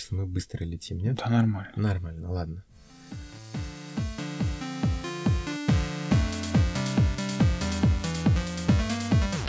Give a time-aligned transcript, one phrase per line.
[0.00, 1.16] кажется, мы быстро летим, нет?
[1.16, 1.72] Да, нормально.
[1.76, 2.64] Нормально, ладно.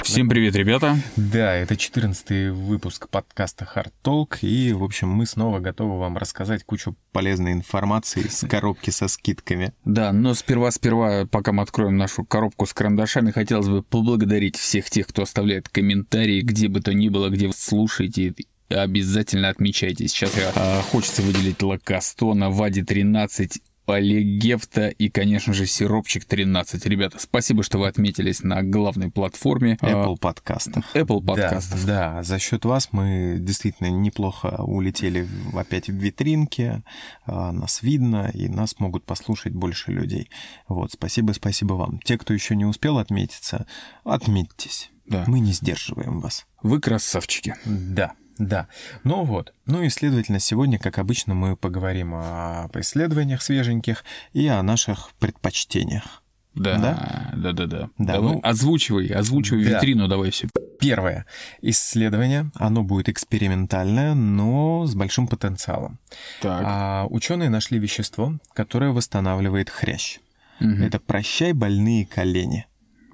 [0.03, 0.97] Всем привет, ребята.
[1.15, 6.65] Да, это 14 выпуск подкаста Hard Talk, и, в общем, мы снова готовы вам рассказать
[6.65, 9.71] кучу полезной информации с коробки со скидками.
[9.85, 15.07] Да, но сперва-сперва, пока мы откроем нашу коробку с карандашами, хотелось бы поблагодарить всех тех,
[15.07, 18.33] кто оставляет комментарии, где бы то ни было, где вы слушаете
[18.73, 20.07] обязательно отмечайте.
[20.07, 26.85] Сейчас я, э, хочется выделить Лакастона, Вади 13, Олег Гефта и, конечно же, Сиропчик 13.
[26.85, 29.77] Ребята, спасибо, что вы отметились на главной платформе.
[29.81, 30.85] Apple подкастов.
[30.93, 31.85] Apple подкастов.
[31.85, 36.83] Да, да, за счет вас мы действительно неплохо улетели опять в витринке,
[37.25, 40.29] нас видно, и нас могут послушать больше людей.
[40.67, 41.99] Вот, спасибо, спасибо вам.
[42.03, 43.65] Те, кто еще не успел отметиться,
[44.03, 44.91] отметьтесь.
[45.05, 45.25] Да.
[45.27, 46.45] Мы не сдерживаем вас.
[46.63, 47.55] Вы красавчики.
[47.65, 48.13] Да.
[48.37, 48.67] Да,
[49.03, 49.53] ну вот.
[49.65, 56.23] Ну и, следовательно, сегодня, как обычно, мы поговорим о исследованиях свеженьких и о наших предпочтениях.
[56.55, 57.31] Да, Да?
[57.35, 57.89] да, да, да.
[57.97, 59.69] Да, Давай, ну- озвучивай, озвучивай Да.
[59.77, 60.49] витрину, давай все.
[60.79, 61.25] Первое
[61.61, 65.99] исследование, оно будет экспериментальное, но с большим потенциалом.
[66.41, 66.61] Так.
[66.65, 70.19] А, ученые нашли вещество, которое восстанавливает хрящ.
[70.59, 70.83] Мгм.
[70.83, 72.65] Это прощай больные колени.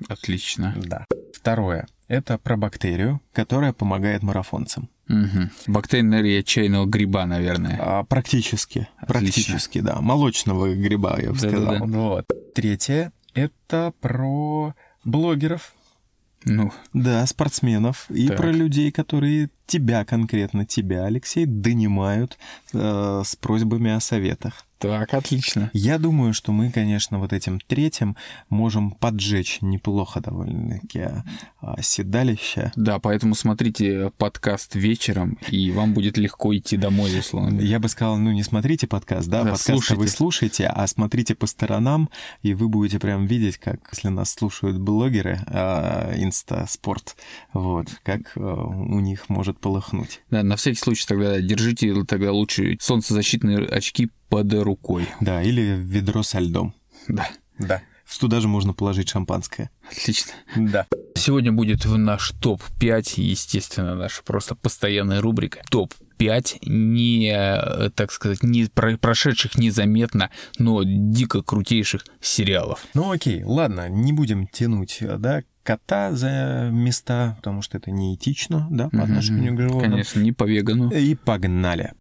[0.08, 0.74] Отлично.
[0.78, 1.06] Да.
[1.34, 1.88] Второе.
[2.08, 4.90] Это про бактерию, которая помогает марафонцам.
[5.08, 5.52] Мгм.
[5.68, 7.78] Бактерия чайного гриба, наверное.
[7.82, 8.88] А, практически.
[8.98, 9.08] Отлично.
[9.08, 10.02] Практически, да.
[10.02, 11.76] Молочного гриба, я бы Да-да-да.
[11.78, 11.88] сказал.
[11.88, 12.26] Вот.
[12.54, 13.12] Третье.
[13.34, 14.74] Это про
[15.06, 15.74] блогеров,
[16.46, 18.38] Ну, да, спортсменов и Так.
[18.38, 22.38] про людей, которые тебя конкретно, тебя, Алексей, донимают
[22.74, 24.66] э, с просьбами о советах.
[24.80, 25.72] так, отлично.
[25.74, 28.16] Я думаю, что мы, конечно, вот этим третьим
[28.50, 31.08] можем поджечь неплохо довольно-таки
[31.60, 32.72] а, седалище.
[32.76, 37.60] Да, поэтому смотрите подкаст вечером, и вам будет легко идти домой, условно.
[37.60, 39.96] Я бы сказал, ну не смотрите подкаст, да, Да, подкаст слушайте.
[39.96, 42.10] вы слушаете, а смотрите по сторонам,
[42.44, 47.16] и вы будете прям видеть, как, если нас слушают блогеры, а, инста-спорт,
[47.52, 50.22] вот, как а, у них может полыхнуть.
[50.30, 55.08] Да, на всякий случай тогда держите тогда лучше солнцезащитные очки под рукой.
[55.22, 56.74] Да, или ведро со льдом.
[57.08, 57.28] Да,
[57.60, 57.82] Да.
[58.22, 59.70] Туда же можно положить шампанское.
[59.92, 60.32] отлично.
[60.56, 60.88] Да.
[61.16, 65.62] Сегодня будет в наш топ-5, естественно, наша просто постоянная рубрика.
[65.70, 72.86] Топ-5 не, э, так сказать, не про- прошедших незаметно, но дико крутейших сериалов.
[72.94, 78.88] Ну окей, ладно, не будем тянуть, да, кота за места, потому что это неэтично, да,
[78.88, 79.92] по отношению к животным.
[79.92, 80.90] Конечно, не по вегану.
[80.92, 81.92] И погнали.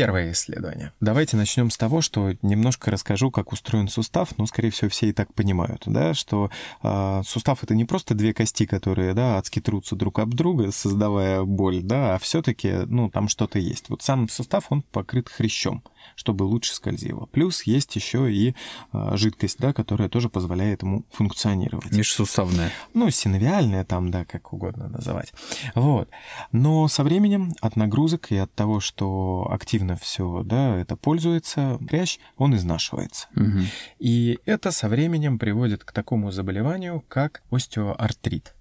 [0.00, 0.94] Первое исследование.
[1.00, 4.30] Давайте начнем с того, что немножко расскажу, как устроен сустав.
[4.38, 6.50] Ну, скорее всего, все и так понимают, да, что
[6.82, 11.42] а, сустав это не просто две кости, которые, да, адски трутся друг об друга, создавая
[11.42, 13.90] боль, да, а все-таки, ну, там что-то есть.
[13.90, 15.84] Вот сам сустав, он покрыт хрящом,
[16.16, 17.26] чтобы лучше скользило.
[17.26, 18.54] Плюс есть еще и
[18.92, 21.92] а, жидкость, да, которая тоже позволяет ему функционировать.
[21.92, 22.70] Межсуставная.
[22.94, 25.34] Ну, синовиальная там, да, как угодно называть.
[25.74, 26.08] Вот.
[26.52, 32.18] Но со временем от нагрузок и от того, что активно все, да, это пользуется, хрящ,
[32.36, 33.28] он изнашивается.
[33.34, 33.66] Мгм.
[33.98, 38.54] И это со временем приводит к такому заболеванию, как остеоартрит.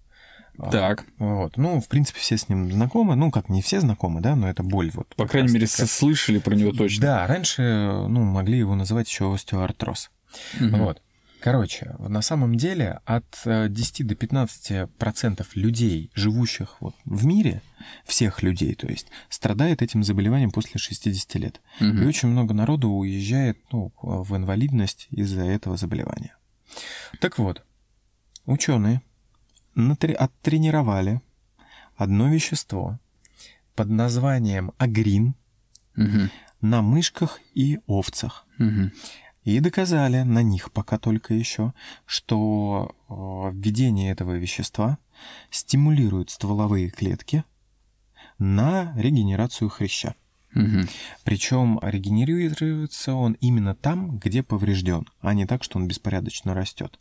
[0.58, 1.56] А, Так, Вот.
[1.58, 3.16] Ну, в принципе, все с ним знакомы.
[3.16, 5.08] Ну, как не все знакомы, да, но это боль вот.
[5.16, 5.86] по как крайней мере, таки.
[5.86, 7.02] слышали про него точно.
[7.02, 10.12] Да, раньше, ну, могли его называть еще остеоартроз.
[10.60, 10.80] Мгм.
[10.80, 11.02] Вот.
[11.42, 17.62] Короче, на самом деле от э, 10 до 15 процентов людей, живущих вот в мире,
[18.06, 21.62] всех людей, то есть, страдает этим заболеванием после 60 лет.
[21.80, 22.04] Мгм.
[22.04, 26.36] И очень много народу уезжает ну, в инвалидность из-за этого заболевания.
[27.22, 27.64] Так вот,
[28.46, 29.02] ученые
[29.76, 31.22] натре- оттренировали
[31.96, 33.00] одно вещество
[33.76, 35.36] под названием агрин
[35.96, 36.30] Мгм.
[36.62, 38.46] на мышках и овцах.
[38.58, 38.92] Мгм.
[39.44, 41.74] И доказали на них пока только еще,
[42.06, 44.98] что э, введение этого вещества
[45.50, 47.44] стимулирует стволовые клетки
[48.38, 50.16] на регенерацию хряща.
[50.54, 50.88] Мгм.
[51.24, 57.00] Причем регенерируется он именно там, где поврежден, а не так, что он беспорядочно растет.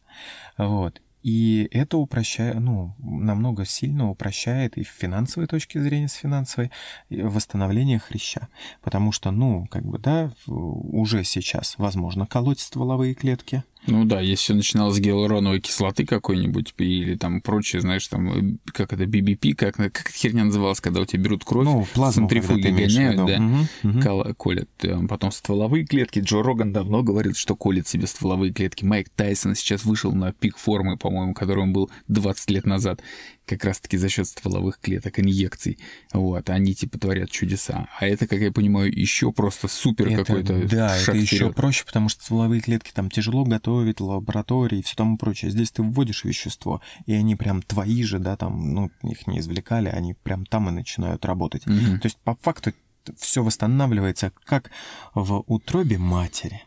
[0.58, 1.00] Вот.
[1.28, 6.70] И это упрощает, ну, намного сильно упрощает и с финансовой точки зрения, с финансовой,
[7.10, 8.48] восстановление хряща.
[8.80, 13.62] Потому что, ну, как бы, да, в- уже сейчас возможно колоть стволовые клетки.
[13.90, 18.56] Ну да, если все начиналось с гиалуроновой кислоты какой-нибудь или там прочее, знаешь, там, э,
[18.72, 22.28] как это, BBP, как, как эта херня называлась, когда у тебя берут кровь, ну, плазму,
[22.28, 24.02] центрифуги гоняют, да, мгм.
[24.02, 24.68] кол- колят.
[25.08, 26.20] Потом стволовые клетки.
[26.20, 28.84] Джо Роган давно говорит, что колет себе стволовые клетки.
[28.84, 33.00] Майк Тайсон сейчас вышел на пик формы, по-моему, который он был 20 лет назад.
[33.48, 35.78] Как раз-таки за счет стволовых клеток, инъекций.
[36.12, 37.88] Вот, они типа творят чудеса.
[37.98, 42.08] А это, как я понимаю, еще просто супер какой-то Да, шаг это еще проще, потому
[42.08, 45.50] что стволовые клетки там тяжело готовить, лаборатории и все тому прочее.
[45.50, 49.88] Здесь ты вводишь вещество, и они прям твои же, да, там, ну, их не извлекали,
[49.88, 51.66] они прям там и начинают работать.
[51.66, 52.00] Мгм.
[52.00, 52.72] То есть, по факту,
[53.16, 54.70] все восстанавливается как
[55.14, 56.62] в утробе матери.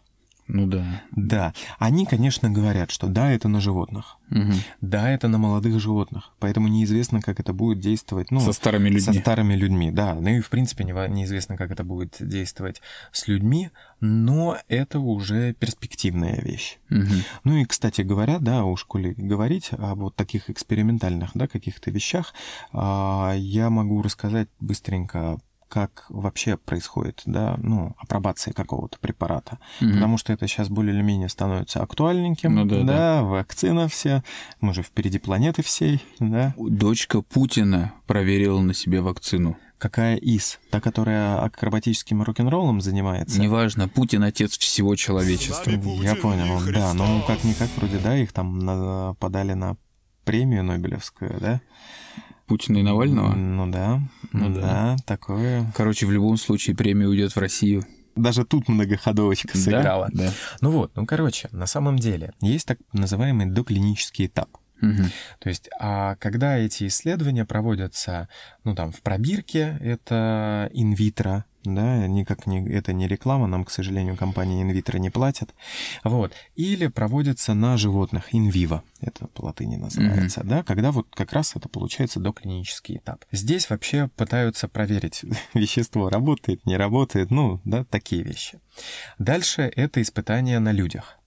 [0.54, 1.02] Ну да.
[1.16, 4.54] Да, они, конечно, говорят, что да, это на животных, Мгм.
[4.82, 9.12] да, это на молодых животных, поэтому неизвестно, как это будет действовать, ну, Со старыми со
[9.12, 9.22] людьми.
[9.22, 10.14] старыми людьми, да.
[10.14, 12.82] Ну и, в принципе, неизвестно, как это будет действовать
[13.14, 13.70] с людьми,
[14.02, 16.80] но это уже перспективная вещь.
[16.90, 17.24] Мгм.
[17.46, 22.34] Ну и, кстати говоря, да, уж коли говорить об вот таких экспериментальных, да, каких-то вещах,
[22.74, 25.40] а, я могу рассказать быстренько,
[25.72, 29.58] как вообще происходит, да, ну, апробация какого-то препарата.
[29.80, 29.94] Мгм.
[29.94, 32.56] Потому что это сейчас более или менее становится актуальненьким.
[32.56, 33.24] Ну да, да.
[33.24, 34.22] вакцина все,
[34.60, 36.54] мы же впереди планеты всей, да.
[36.58, 39.58] Дочка Путина проверила на себе вакцину.
[39.78, 40.60] Какая из?
[40.70, 43.40] Та, которая акробатическим рок-н-роллом занимается?
[43.40, 45.72] Неважно, Путин отец всего человечества.
[45.72, 49.78] Я понял, да, ну как-никак вроде, да, их там подали на
[50.26, 51.62] премию Нобелевскую, да?
[52.52, 53.34] Путина и Навального.
[53.34, 54.02] Ну да,
[54.34, 54.62] Ну ну да.
[54.62, 55.72] да, такое.
[55.74, 57.86] Короче, в любом случае премия уйдет в Россию.
[58.18, 60.10] Даже тут многоходовочка сыграла.
[60.12, 60.26] Да?
[60.26, 60.32] Да.
[60.60, 64.50] Ну вот, ну короче, на самом деле есть так называемый доклинический этап.
[64.82, 65.06] Мгм.
[65.40, 68.28] То есть, а когда эти исследования проводятся,
[68.66, 74.18] ну там в пробирке, это инвитро, да, никак не, это не реклама, нам, к сожалению,
[74.18, 75.54] компания инвитро не платят,
[76.04, 81.56] вот, или проводятся на животных, инвиво, это по латыни называется, да, когда вот как раз
[81.56, 83.26] это получается доклинический этап.
[83.32, 85.24] Здесь вообще пытаются проверить,
[85.54, 88.60] вещество работает, не работает, ну, да, такие вещи.
[89.20, 91.18] Дальше это испытания на людях.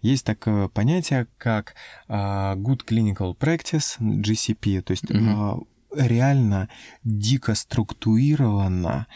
[0.00, 1.74] Есть такое понятие, как
[2.08, 5.58] а, Good Clinical Practice, GCP, то есть а,
[5.94, 6.68] реально
[7.04, 9.06] дико структурировано, а,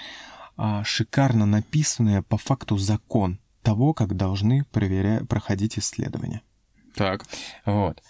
[0.85, 5.25] шикарно написанное по факту закон того, как должны проверя...
[5.25, 6.43] проходить исследования.
[6.95, 7.25] Так.
[7.65, 8.03] Вот.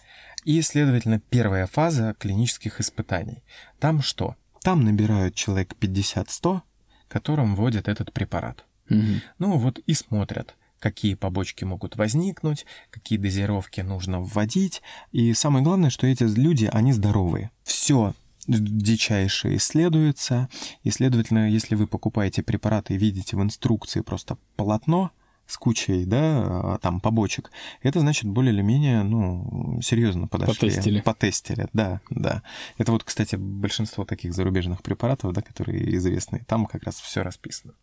[0.44, 3.43] И, следовательно, первая фаза клинических испытаний.
[3.79, 4.37] Там что?
[4.62, 6.62] Там набирают человек 50-100,
[7.08, 8.64] которым вводят этот препарат.
[8.88, 9.23] Мгм.
[9.38, 14.82] Ну вот и смотрят, какие побочки могут возникнуть, какие дозировки нужно вводить.
[15.12, 17.50] И самое главное, что эти люди, они здоровые.
[17.62, 18.14] Все
[18.58, 20.49] дичайше исследуется.
[20.82, 25.11] И, следовательно, если вы покупаете препараты и видите в инструкции просто полотно
[25.47, 27.50] с кучей, да, там побочек,
[27.82, 30.55] это значит более или менее, ну, серьезно подошли.
[30.55, 31.00] Потестили.
[31.00, 32.44] Потестили, да, да.
[32.79, 37.75] Это вот, кстати, большинство таких зарубежных препаратов, да, которые известны, там как раз все расписано.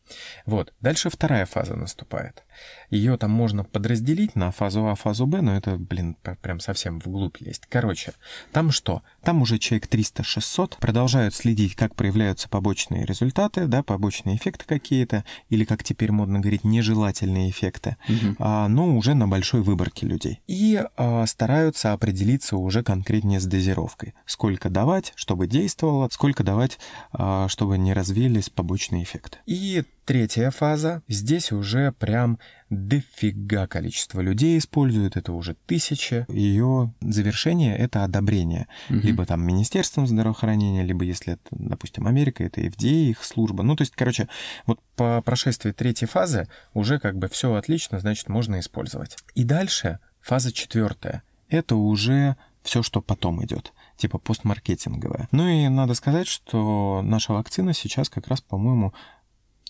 [0.46, 0.74] Вот.
[0.80, 2.46] Дальше вторая фаза наступает.
[2.90, 7.42] Ее там можно подразделить на фазу А, фазу Б, но это, блин, прям совсем вглубь
[7.42, 7.64] лезть.
[7.70, 8.14] Короче,
[8.52, 9.02] там что?
[9.24, 15.66] Там уже человек 300-600 продолжают следить, как проявляются побочные результаты, да, побочные эффекты какие-то, или,
[15.66, 18.36] как теперь модно говорить, нежелательные эффекты, Мгм.
[18.40, 20.42] а, но уже на большой выборке людей.
[20.48, 24.14] И а, стараются определиться уже конкретнее с дозировкой.
[24.26, 26.80] Сколько давать, чтобы действовало, сколько давать,
[27.12, 29.38] а, чтобы не развились побочные эффекты.
[29.46, 31.04] И третья фаза.
[31.10, 32.40] Здесь уже прям
[32.70, 36.26] дофига количество людей используют, это уже тысячи.
[36.30, 38.68] Ее завершение— это одобрение.
[38.88, 39.02] Мгм.
[39.02, 43.64] Либо там Министерством здравоохранения, либо если это, допустим, Америка, это FDA, их служба.
[43.64, 44.30] Ну, то есть, короче,
[44.66, 49.18] вот по прошествии третьей фазы уже как бы все отлично, значит, можно использовать.
[49.36, 51.22] И дальше фаза четвертая.
[51.50, 55.28] Это уже все, что потом идет, типа постмаркетинговая.
[55.32, 58.94] Ну и надо сказать, что наша вакцина сейчас как раз, по-моему,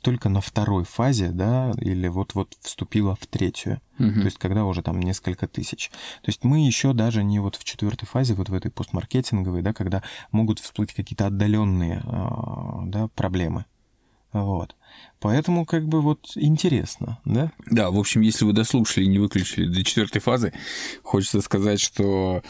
[0.01, 3.81] только на второй фазе, да, или вот-вот вступила в третью.
[3.97, 4.21] Мгм.
[4.21, 5.89] То есть, когда уже там несколько тысяч.
[6.21, 9.73] То есть, мы еще даже не вот в четвертой фазе, вот в этой постмаркетинговой, да,
[9.73, 13.65] когда могут всплыть какие-то отдаленные, а, да, проблемы.
[14.33, 14.75] Вот.
[15.19, 17.51] Поэтому, как бы, вот интересно, да?
[17.65, 20.53] Да, в общем, если вы дослушали и не выключили до четвертой фазы,
[21.03, 22.43] хочется сказать, что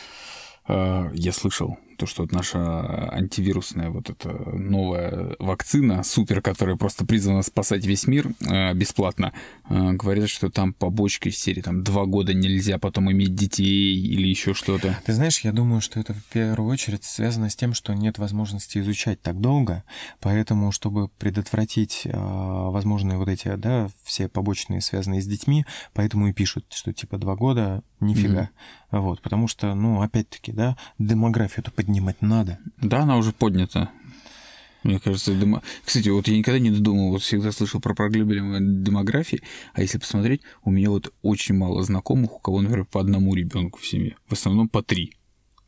[0.68, 7.06] э, я слышал то, что вот наша антивирусная вот эта новая вакцина, супер, которая просто
[7.06, 9.34] призвана спасать весь мир э, бесплатно,
[9.70, 14.28] э, говорят, что там побочки из серии там два года нельзя потом иметь детей или
[14.28, 14.98] еще что-то.
[15.06, 18.78] Ты знаешь, я думаю, что это в первую очередь связано с тем, что нет возможности
[18.80, 19.84] изучать так долго,
[20.20, 26.34] поэтому, чтобы предотвратить э, возможные вот эти, да, все побочные, связанные с детьми, поэтому и
[26.34, 28.50] пишут, что типа два года нифига.
[28.92, 32.60] Вот, потому что, ну, опять-таки, да, демографию-то поднимать надо.
[32.82, 33.90] Да, она уже поднята.
[34.84, 39.42] Мне кажется, демо- кстати, вот я никогда не додумал, вот всегда слышал про проблемы демографии,
[39.74, 43.80] а если посмотреть, у меня вот очень мало знакомых, у кого, например, по одному ребенку
[43.80, 45.14] в семье, в основном по три.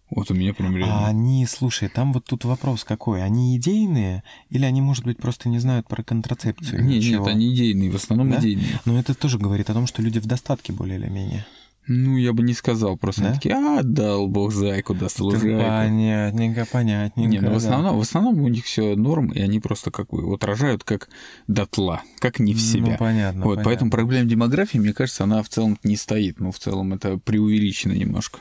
[0.10, 1.06] Вот у меня прям реально.
[1.06, 3.24] А они, слушай, там вот тут вопрос какой?
[3.24, 6.84] Они идейные или они, может быть, просто не знают про контрацепцию?
[6.84, 7.26] Не, ничего?
[7.26, 8.40] нет, они идейные, в основном Да?
[8.40, 8.80] идейные.
[8.86, 11.46] Но это тоже говорит о том, что люди в достатке более или менее.
[11.90, 13.34] Ну, я бы не сказал, просто Да?
[13.34, 15.60] такие, а, дал бог зайку, даст лужайку.
[15.60, 17.32] Понятненько, понятненько.
[17.32, 20.24] Не, ну в основном, в основном у них все норм, и они просто как бы
[20.24, 21.10] вот рожают как
[21.48, 22.92] дотла, как не в себя.
[22.92, 23.64] Ну, понятно, вот, понятно.
[23.64, 26.40] поэтому проблема демографии, мне кажется, она в целом не стоит.
[26.40, 28.40] Ну, в целом это преувеличено немножко.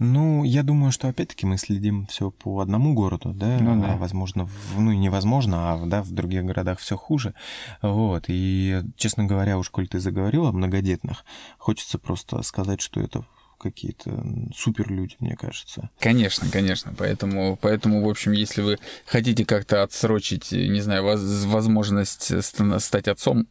[0.00, 3.92] Ну, я думаю, что опять-таки мы следим все по одному городу, да, Ну да.
[3.92, 7.34] а, возможно, в- ну невозможно, а да, в других городах все хуже,
[7.82, 8.24] вот.
[8.28, 11.24] И, честно говоря, уж коль ты заговорил о многодетных,
[11.58, 13.26] хочется просто сказать, что это
[13.58, 14.24] какие-то
[14.56, 15.90] супер люди, мне кажется.
[15.98, 16.94] Конечно, конечно.
[16.96, 23.06] Поэтому, поэтому, в общем, если вы хотите как-то отсрочить, не знаю, воз- возможность ста- стать
[23.06, 23.46] отцом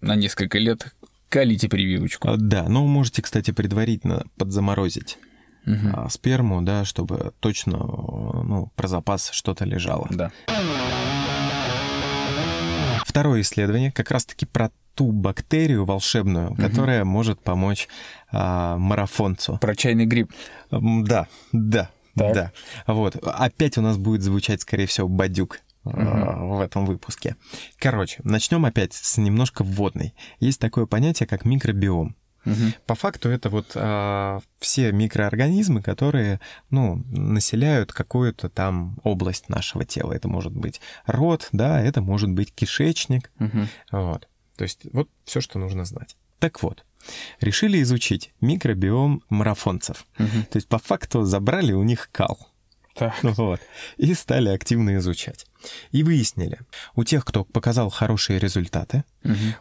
[0.00, 0.94] на несколько лет,
[1.28, 2.28] калите прививочку.
[2.30, 5.18] А, Да, ну можете, кстати, предварительно подзаморозить
[5.92, 10.06] А, сперму, да, чтобы точно, э, ну, про запас что-то лежало.
[10.10, 10.30] Да.
[13.04, 17.88] Второе исследование как раз-таки про ту бактерию волшебную, которая может помочь
[18.32, 19.58] а, марафонцу.
[19.58, 20.32] Про чайный гриб.
[20.70, 22.34] Да, да, Так.
[22.34, 22.52] да.
[22.86, 23.16] Вот.
[23.16, 27.36] Опять у нас будет звучать, скорее всего, бадюк а, в этом выпуске.
[27.78, 30.14] Короче, начнем опять с немножко вводной.
[30.40, 32.16] Есть такое понятие, как микробиом.
[32.86, 36.40] По факту это вот а, все микроорганизмы, которые,
[36.70, 40.12] ну, населяют какую-то там область нашего тела.
[40.12, 43.30] Это может быть рот, да, это может быть кишечник,
[43.90, 44.28] вот.
[44.56, 46.16] То есть вот все, что нужно знать.
[46.38, 46.84] Так вот,
[47.40, 50.06] решили изучить микробиом марафонцев.
[50.16, 52.38] То есть по факту забрали у них кал.
[52.94, 53.14] Так.
[53.22, 53.60] Вот.
[53.96, 55.46] И стали активно изучать.
[55.92, 56.58] И выяснили,
[56.96, 59.04] у тех, кто показал хорошие результаты,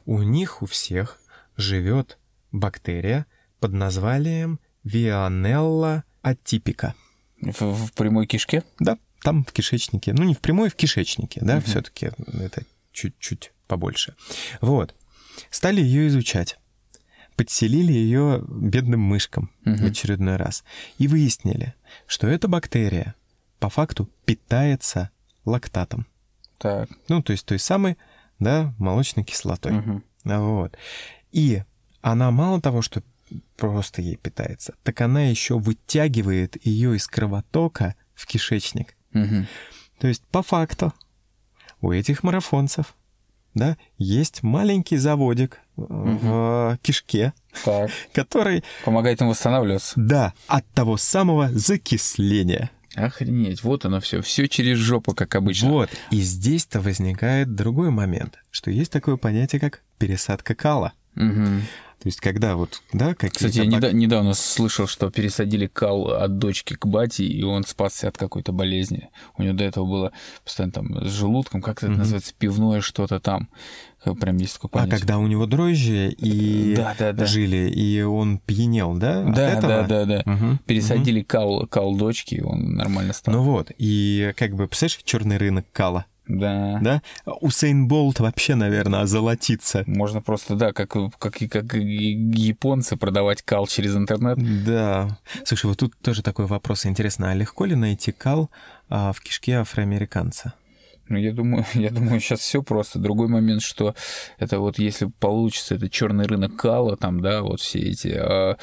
[0.06, 1.20] у них у всех
[1.56, 2.17] живет
[2.51, 3.25] бактерия
[3.60, 6.94] под названием Вионелла атипика.
[7.42, 8.63] В, в прямой кишке?
[8.80, 10.13] Да, там в кишечнике.
[10.13, 11.63] Ну, не в прямой, в кишечнике, да, Мгм.
[11.66, 14.16] все-таки это чуть-чуть побольше.
[14.62, 14.96] Вот.
[15.50, 16.58] Стали ее изучать.
[17.36, 19.86] Подселили ее бедным мышкам в Мгм.
[19.86, 20.63] очередной раз.
[20.98, 21.75] И выяснили,
[22.08, 23.13] что эта бактерия
[23.60, 25.12] по факту питается
[25.46, 26.08] лактатом.
[26.58, 26.89] Так.
[27.08, 27.98] Ну, то есть той самой,
[28.39, 29.74] да, молочной кислотой.
[29.74, 30.04] Мгм.
[30.24, 30.75] Вот.
[31.32, 31.62] И
[32.12, 33.02] она мало того, что
[33.58, 38.96] просто ей питается, так она еще вытягивает ее из кровотока в кишечник.
[39.14, 39.48] Мгм.
[40.00, 40.94] То есть, по факту,
[41.82, 42.96] у этих марафонцев,
[43.54, 47.34] да, есть маленький заводик э, в кишке,
[47.66, 47.90] Так.
[48.14, 49.94] который, Помогает им восстанавливаться.
[49.98, 52.70] да, от того самого закисления.
[52.96, 54.22] Охренеть, вот оно все.
[54.22, 55.70] Все через жопу, как обычно.
[55.70, 55.90] Вот.
[56.10, 60.94] И здесь-то возникает другой момент, что есть такое понятие, как пересадка кала.
[61.14, 61.64] Мгм.
[62.01, 63.36] То есть, когда вот, да, какие-то...
[63.38, 67.63] Кстати, я бак- неда- недавно слышал, что пересадили кал от дочки к бате, и он
[67.63, 69.10] спасся от какой-то болезни.
[69.38, 70.12] У него до этого было
[70.44, 71.98] постоянно там с желудком, как это Мгм.
[72.00, 73.50] называется, пивное что-то там.
[74.06, 75.00] Э, Прям есть такое А понятие.
[75.00, 77.25] когда у него дрожжи и Да, да, да.
[77.25, 79.27] жили, и он пьянел, да?
[79.27, 79.68] от Да, этого?
[79.68, 80.22] да, да, да.
[80.32, 83.34] Мгм, Пересадили кал, кал дочки, и он нормально стал.
[83.34, 86.79] Ну вот, и как бы, представляешь, черный рынок кала, Да.
[86.81, 87.01] да?
[87.25, 89.84] Усейн Болт вообще, наверное, озолотится.
[89.88, 94.38] Можно просто, да, как, как, как японцы, продавать кал через интернет.
[94.65, 95.17] Да.
[95.46, 96.86] Слушай, вот тут тоже такой вопрос.
[96.86, 98.50] Интересно, а легко ли найти кал
[98.89, 100.53] а, в кишке афроамериканца?
[101.10, 103.00] Ну, я думаю, я думаю, сейчас все просто.
[103.00, 103.96] Другой момент, что
[104.38, 108.10] это вот если получится, это черный рынок кала, там, да, вот все эти.
[108.10, 108.57] а,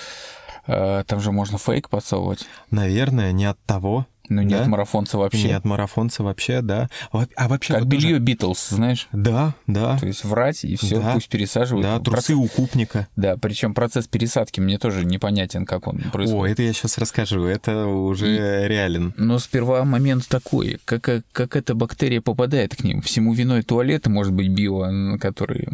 [0.66, 2.46] а, там же можно фейк подсовывать.
[2.70, 4.06] Наверное, не от того.
[4.30, 4.62] Ну, не Да?
[4.62, 5.48] от марафонца вообще.
[5.48, 6.88] Не от марафонца вообще, да.
[7.12, 7.74] А вообще...
[7.74, 9.06] Как вот тоже- белье Битлз, знаешь?
[9.12, 9.98] Да, да.
[9.98, 11.12] То есть врать и все, Да.
[11.12, 11.84] пусть пересаживают.
[11.84, 13.06] Да, трусы Процесс- у купника.
[13.16, 16.54] Да, причем процесс пересадки мне тоже непонятен, как он О, происходит.
[16.54, 17.44] это я сейчас расскажу.
[17.44, 19.12] Это уже реален.
[19.18, 23.02] Но сперва момент такой, как, как эта бактерия попадает к ним.
[23.02, 25.68] Всему виной туалеты, может быть, био, которые...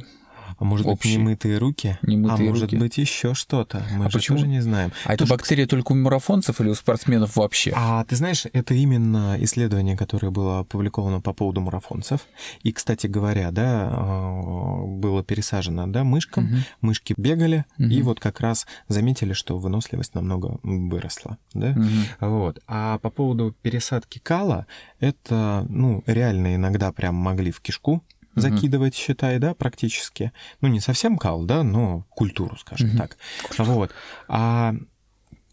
[0.60, 1.16] А может быть, Общие.
[1.16, 1.98] немытые руки?
[2.02, 2.76] Немытые а может руки.
[2.76, 3.82] быть, еще что-то.
[3.92, 4.36] Мы А же почему?
[4.36, 4.92] тоже не знаем.
[5.06, 7.72] А это Тоже, бактерия только у марафонцев или у спортсменов вообще?
[7.74, 12.26] А ты знаешь, это именно исследование, которое было опубликовано по поводу марафонцев.
[12.62, 16.44] И, кстати говоря, да, а, было пересажено, да, мышкам.
[16.44, 16.64] Мгм.
[16.82, 18.02] Мышки бегали, и Мгм.
[18.02, 21.70] вот как раз заметили, что выносливость намного выросла, да.
[21.70, 21.88] Мгм.
[22.20, 22.58] Вот.
[22.66, 24.66] А по поводу пересадки кала,
[25.00, 28.02] это, ну, реально иногда прям могли в кишку
[28.34, 28.40] Мгм.
[28.42, 30.32] закидывать, считай, да, практически.
[30.60, 32.98] Ну, не совсем кал, да, но культуру, скажем Мгм.
[32.98, 33.16] так.
[33.58, 33.92] Вот.
[34.28, 34.74] А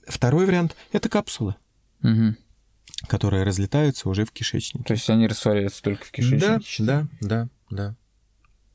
[0.08, 1.56] второй вариант— это капсулы,
[2.02, 2.38] Мгм.
[3.08, 4.86] которые разлетаются уже в кишечнике.
[4.86, 6.84] То есть они растворяются только в кишечнике?
[6.84, 7.96] Да, да, да, да.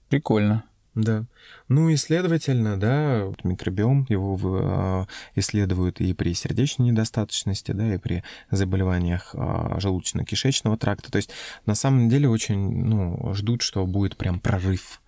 [0.09, 0.65] Прикольно.
[0.95, 1.25] Да.
[1.69, 5.07] Ну и, следовательно, да, микробиом его в, э,
[5.37, 9.39] исследуют и при сердечной недостаточности, да, и при заболеваниях э,
[9.79, 11.11] желудочно-кишечного тракта.
[11.11, 11.31] То есть
[11.65, 15.01] на самом деле очень, ну, ждут, что будет прям прорыв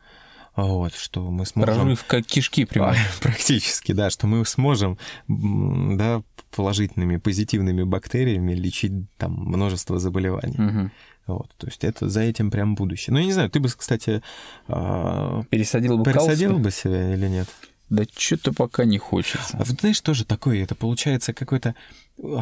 [0.57, 1.75] вот, что мы сможем...
[1.75, 2.95] Прорыв как кишки прямо.
[3.21, 6.23] Практически, да, что мы сможем, да,
[6.55, 10.57] положительными, позитивными бактериями лечить там множество заболеваний.
[10.57, 10.91] Угу.
[11.27, 13.15] Вот, то есть это за этим прям будущее.
[13.15, 14.23] Ну, я не знаю, ты бы, кстати...
[14.69, 17.49] А, пересадил бы Пересадил бы себя или нет?
[17.89, 19.57] Да что-то пока не хочется.
[19.57, 21.75] А вот знаешь, тоже такое, это получается какой-то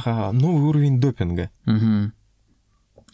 [0.05, 1.51] а, новый уровень допинга.
[1.67, 2.12] Угу.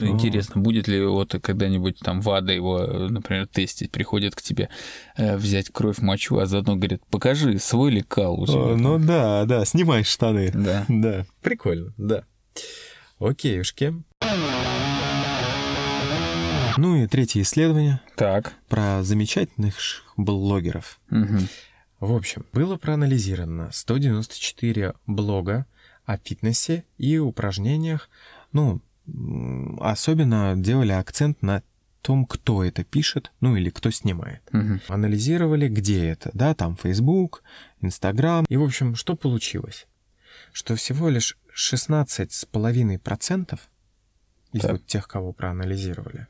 [0.01, 4.69] Интересно, будет ли вот когда-нибудь там ВАДА его, например, тестить, приходит к тебе
[5.17, 8.77] э, взять кровь, мочу, а заодно говорит, покажи, свой ли кал у тебя.
[8.77, 10.53] ну да, да, снимай штаны.
[10.53, 10.85] Да.
[10.89, 12.23] Да, прикольно, да.
[13.19, 13.95] Окейушки.
[16.79, 18.01] Ну и третье исследование.
[18.15, 18.55] Так.
[18.69, 19.75] Про замечательных
[20.17, 21.01] блогеров.
[21.11, 21.39] Угу.
[21.99, 25.67] В общем, было проанализировано 194 блога
[26.05, 28.09] о фитнесе и упражнениях,
[28.53, 28.81] ну,
[29.81, 31.65] особенно делали акцент на
[32.01, 34.43] том, кто это пишет, ну или кто снимает.
[34.53, 34.79] Угу.
[34.87, 37.43] Анализировали, где это, да, там Facebook,
[37.81, 38.45] Instagram.
[38.49, 39.89] И, в общем, что получилось?
[40.53, 43.59] Что всего лишь 16,5%
[44.53, 44.71] из так.
[44.71, 46.29] вот тех, кого проанализировали,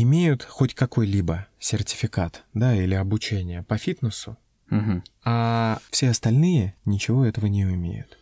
[0.00, 4.36] имеют хоть какой-либо сертификат, да, или обучение по фитнесу,
[4.70, 5.02] угу.
[5.24, 8.18] а все остальные ничего этого не умеют.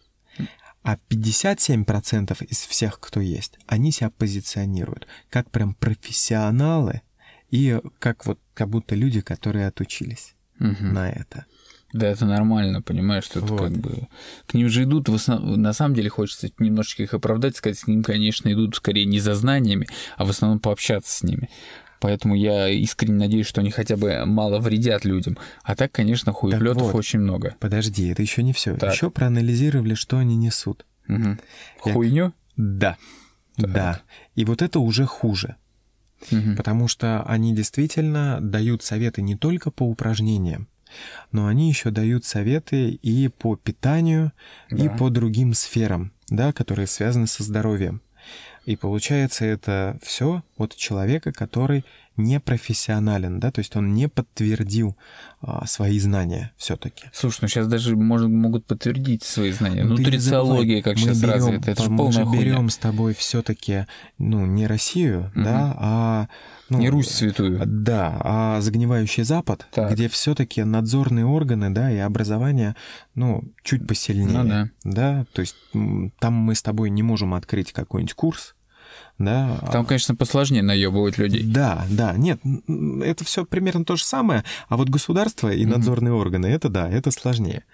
[0.82, 7.02] А 57% из всех, кто есть, они себя позиционируют как прям профессионалы
[7.50, 10.84] и как вот как будто люди, которые отучились угу.
[10.84, 11.46] на это.
[11.92, 13.60] Да, это нормально, понимаешь, что вот.
[13.60, 14.08] это как бы...
[14.46, 17.88] К ним же идут, в основном, на самом деле хочется немножечко их оправдать, сказать, к
[17.88, 21.48] ним, конечно, идут скорее не за знаниями, а в основном пообщаться с ними.
[22.00, 25.36] Поэтому я искренне надеюсь, что они хотя бы мало вредят людям.
[25.62, 27.56] А так, конечно, хуеплетов вот, очень много.
[27.58, 28.74] Подожди, это еще не все.
[28.74, 30.84] Еще проанализировали, что они несут.
[31.08, 31.38] Угу.
[31.80, 32.32] Хуйню?
[32.56, 32.96] Да.
[33.56, 33.72] Так.
[33.72, 34.00] Да.
[34.36, 35.56] И вот это уже хуже.
[36.30, 36.56] Угу.
[36.56, 40.68] Потому что они действительно дают советы не только по упражнениям,
[41.32, 44.32] но они еще дают советы и по питанию,
[44.70, 44.84] да.
[44.84, 48.00] и по другим сферам, да, которые связаны со здоровьем.
[48.64, 51.84] И получается это все от человека, который
[52.18, 54.96] не профессионален, да, то есть он не подтвердил
[55.40, 57.04] а, свои знания все-таки.
[57.12, 59.84] Слушай, ну сейчас даже может, могут подтвердить свои знания.
[59.84, 63.86] Ну, Нутрициология, как мы сейчас берем, развита, это же полная мы берем с тобой все-таки,
[64.18, 65.44] ну, не Россию, угу.
[65.44, 66.28] да, а
[66.68, 67.62] ну, не Русь святую.
[67.64, 69.92] Да, а загнивающий Запад, так.
[69.92, 72.74] где все-таки надзорные органы, да, и образование,
[73.14, 74.42] ну, чуть посильнее.
[74.42, 74.70] Ну, да.
[74.84, 75.26] да.
[75.32, 75.56] То есть
[76.18, 78.54] там мы с тобой не можем открыть какой-нибудь курс,
[79.18, 79.58] да.
[79.72, 81.42] Там, конечно, посложнее наебывать людей.
[81.42, 82.40] Да, да, нет,
[83.02, 86.20] это все примерно то же самое, а вот государство и надзорные mm-hmm.
[86.20, 87.64] органы, это да, это сложнее.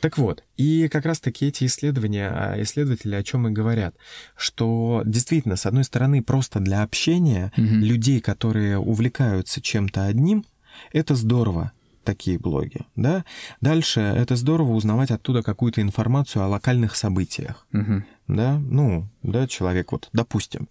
[0.00, 3.96] Так вот, и как раз-таки эти исследования, а, исследователи о чем и говорят,
[4.36, 7.80] что действительно, с одной стороны, просто для общения mm-hmm.
[7.80, 10.44] людей, которые увлекаются чем-то одним,
[10.92, 13.24] это здорово, такие блоги, да.
[13.60, 18.02] Дальше это здорово узнавать оттуда какую-то информацию о локальных событиях, угу.
[18.28, 18.58] да.
[18.58, 20.68] Ну, да, человек вот, допустим,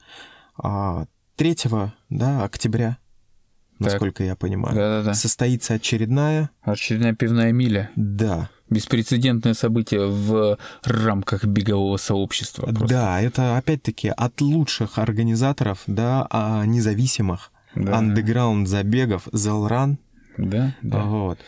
[0.57, 1.05] 3 а,
[2.09, 2.97] да, октября,
[3.79, 3.93] так.
[3.93, 5.13] насколько я понимаю, Да-да-да.
[5.13, 6.49] состоится очередная...
[6.61, 7.89] Очередная пивная миля.
[7.95, 8.49] Да.
[8.69, 12.67] Беспрецедентное событие в рамках бегового сообщества.
[12.67, 12.87] Просто.
[12.87, 17.97] Да, это опять-таки от лучших организаторов, да, а независимых, да.
[17.97, 19.97] андеграунд забегов, Zelrun,
[20.49, 21.03] да, да.
[21.03, 21.39] Вот.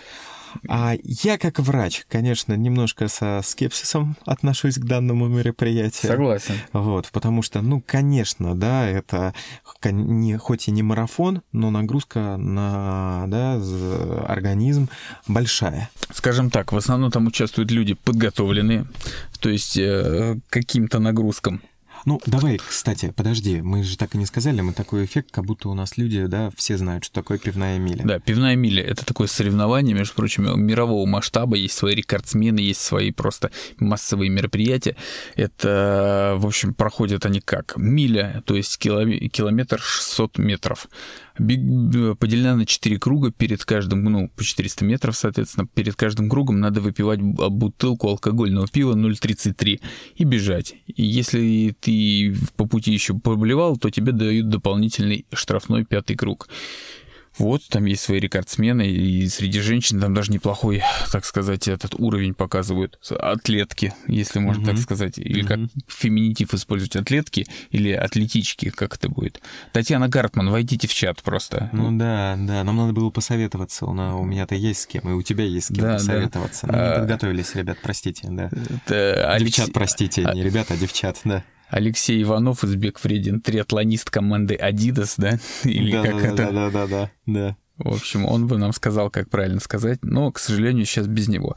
[0.67, 6.11] А я как врач, конечно, немножко со скепсисом отношусь к данному мероприятию.
[6.11, 6.55] Согласен.
[6.71, 9.33] Вот, потому что, ну, конечно, да, это
[9.83, 13.61] не, хоть и не марафон, но нагрузка на да,
[14.27, 14.89] организм
[15.27, 15.89] большая.
[16.11, 18.85] Скажем так, в основном там участвуют люди подготовленные,
[19.39, 21.61] то есть э, каким-то нагрузкам.
[22.05, 25.69] Ну, давай, кстати, подожди, мы же так и не сказали, мы такой эффект, как будто
[25.69, 28.03] у нас люди, да, все знают, что такое пивная миля.
[28.03, 33.11] Да, пивная миля— это такое соревнование, между прочим, мирового масштаба, есть свои рекордсмены, есть свои
[33.11, 34.95] просто массовые мероприятия.
[35.35, 37.77] Это, в общем, проходят они как?
[37.77, 40.87] Миля, то есть километр 600 метров
[41.35, 46.79] поделена на 4 круга, перед каждым, ну, по 400 метров, соответственно, перед каждым кругом надо
[46.79, 49.81] выпивать бутылку алкогольного пива 0,33
[50.15, 50.75] и бежать.
[50.85, 51.92] И если ты
[52.55, 56.47] по пути еще поблевал, то тебе дают дополнительный штрафной пятый круг.
[57.37, 62.35] Вот, там есть свои рекордсмены, и среди женщин там даже неплохой, так сказать, этот уровень
[62.35, 62.99] показывают.
[63.09, 64.69] Атлетки, если можно mm-hmm.
[64.69, 65.17] так сказать.
[65.17, 65.47] Или mm-hmm.
[65.47, 69.41] как феминитив использовать, атлетки или атлетички, как это будет.
[69.71, 71.71] Татьяна Гартман, войдите в чат просто.
[71.73, 73.85] Ну да, да, нам надо было посоветоваться.
[73.85, 76.67] У, у меня-то есть с кем, и у тебя есть с кем да, посоветоваться.
[76.67, 76.71] Да.
[76.71, 78.51] Ну, не а, подготовились, ребят, простите, да.
[78.69, 79.55] Это Алекс...
[79.55, 80.35] Девчат, простите, а...
[80.35, 81.43] не ребят, а девчат, да.
[81.73, 85.39] Алексей Иванов, Избек Вредин, триатлонист команды Adidas, да?
[85.63, 86.51] Или да, как да, это?
[86.51, 87.57] Да, да, да, да.
[87.79, 91.55] В общем, он бы нам сказал, как правильно сказать, но, к сожалению, сейчас без него.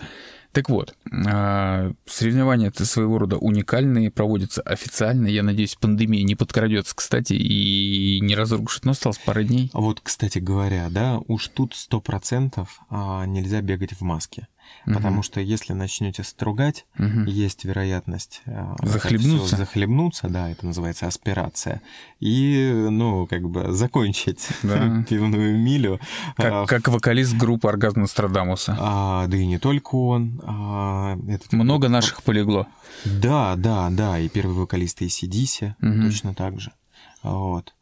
[0.53, 0.95] Так вот,
[1.27, 5.27] а, соревнования это своего рода уникальные, проводятся официально.
[5.27, 8.87] Я надеюсь, пандемия не подкрадется, кстати, и не разрушит.
[8.87, 9.71] Но осталось пара дней.
[9.75, 14.49] Вот, кстати говоря, да, уж тут сто процентов а, нельзя бегать в маске.
[14.87, 17.25] Потому что если начнете стругать, угу.
[17.27, 19.57] есть вероятность а, захлебнуться.
[19.57, 21.83] захлебнуться, да, это называется аспирация,
[22.21, 25.05] и, ну, как бы закончить да.
[25.09, 26.01] пивную милю.
[26.37, 28.77] Как, а, как вокалист группы Оргазм Нострадамуса.
[28.79, 30.41] А, да и не только он.
[30.45, 31.53] А, этот...
[31.53, 32.69] Много наших полегло.
[33.05, 36.03] Да, да, да, и первый вокалист ACDC угу.
[36.03, 36.73] точно так же.
[37.23, 37.75] Вот.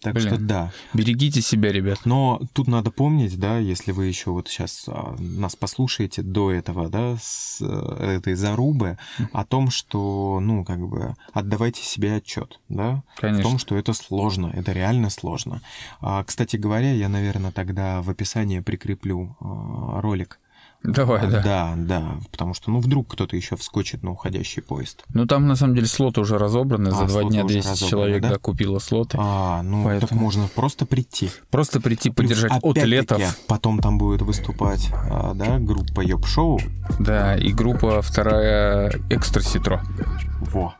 [0.00, 0.26] Так Блин.
[0.28, 0.72] что да.
[0.94, 2.00] Берегите себя, ребят.
[2.04, 6.88] Но тут надо помнить, да, если вы еще вот сейчас а, нас послушаете до этого,
[6.88, 8.96] да, с э, этой зарубы,
[9.32, 13.42] о том, что, ну, как бы, отдавайте себе отчет, да, Конечно.
[13.42, 15.62] в том, что это сложно, это реально сложно.
[16.00, 20.38] А, кстати говоря, я, наверное, тогда в описании прикреплю а, ролик
[20.88, 21.42] Давай, да.
[21.42, 25.04] Да, да, потому что, ну, вдруг кто-то еще вскочит на уходящий поезд.
[25.12, 26.88] Ну, там, на самом деле, слоты уже разобраны.
[26.88, 28.30] А, За два дня 200 человек, да?
[28.30, 29.18] да, купило слоты.
[29.20, 30.08] А, ну, Поэтому...
[30.08, 31.30] так можно просто прийти.
[31.50, 33.38] Просто прийти, поддержать Плюс, атлетов.
[33.46, 36.58] потом там будет выступать, а, да, группа Йоп-шоу.
[36.98, 39.82] Да, и группа вторая Экстра Ситро.
[40.40, 40.74] Во.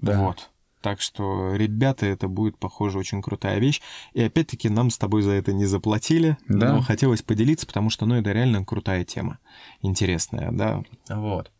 [0.00, 0.18] Да.
[0.18, 0.50] Вот.
[0.86, 3.82] Так что, ребята, это будет, похоже, очень крутая вещь.
[4.12, 6.74] И опять-таки нам с тобой за это не заплатили, да.
[6.74, 9.40] но хотелось поделиться, потому что, ну, это реально крутая тема,
[9.82, 10.84] интересная, да.
[11.08, 11.50] Вот.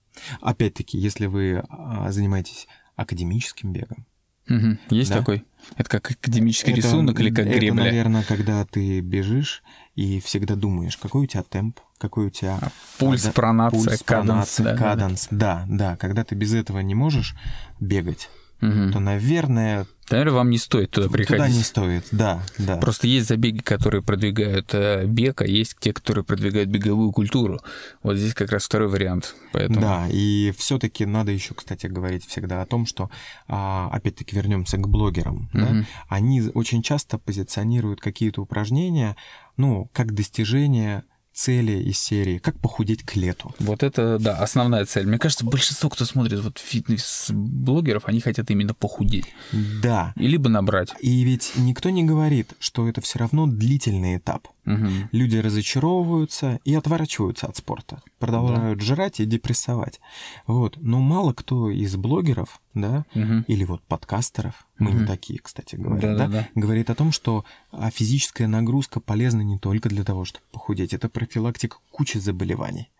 [0.40, 4.06] Опять-таки, если вы а, занимаетесь академическим бегом,
[4.48, 4.78] Угу.
[4.90, 5.18] Есть да?
[5.18, 5.44] такой?
[5.76, 7.66] Это как академический это, рисунок или как гребля?
[7.66, 9.64] Это, наверное, когда ты бежишь
[9.96, 12.58] и всегда думаешь, какой у тебя темп, какой у тебя...
[12.62, 12.68] А,
[13.00, 14.04] пульс, да, пронация, пульс, каданс.
[14.04, 15.96] Пронация, да, каданс, да, да, да.
[15.96, 17.34] Когда ты без этого не можешь
[17.80, 18.28] бегать,
[18.60, 18.92] угу.
[18.92, 19.86] то, наверное...
[20.08, 21.44] Наверное, вам не стоит туда приходить.
[21.44, 22.76] Туда не стоит, да, да.
[22.76, 27.60] Просто есть забеги, которые продвигают э, бег, а есть те, которые продвигают беговую культуру.
[28.04, 29.34] Вот здесь как раз второй вариант.
[29.52, 29.80] Поэтому...
[29.80, 33.10] Да, и все-таки надо еще, кстати, говорить всегда о том, что,
[33.48, 35.50] а, опять-таки, вернемся к блогерам.
[35.52, 35.60] Угу.
[35.60, 35.84] Да?
[36.08, 39.16] Они очень часто позиционируют какие-то упражнения,
[39.56, 41.02] ну, как достижение
[41.36, 43.54] цели из серии «Как похудеть к лету».
[43.58, 45.06] Вот это, да, основная цель.
[45.06, 49.26] Мне кажется, большинство, кто смотрит вот фитнес-блогеров, они хотят именно похудеть.
[49.52, 50.12] Да.
[50.16, 50.94] И либо набрать.
[51.00, 54.48] И ведь никто не говорит, что это все равно длительный этап.
[54.64, 54.88] Угу.
[55.12, 58.84] Люди разочаровываются и отворачиваются от спорта, продолжают да.
[58.84, 60.00] жрать и депрессовать.
[60.46, 60.76] Вот.
[60.78, 63.44] Но мало кто из блогеров, да, угу.
[63.46, 65.00] или вот подкастеров, мы угу.
[65.00, 69.42] не такие, кстати говоря, да, да, да, говорит о том, что а, физическая нагрузка полезна
[69.42, 72.90] не только для того, чтобы похудеть, это профилактика кучи заболеваний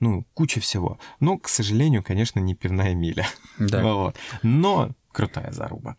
[0.00, 0.98] ну, куча всего.
[1.20, 3.26] Но, к сожалению, конечно, не пивная миля.
[3.58, 3.82] Да.
[3.96, 4.16] Вот.
[4.42, 5.96] Но крутая заруба.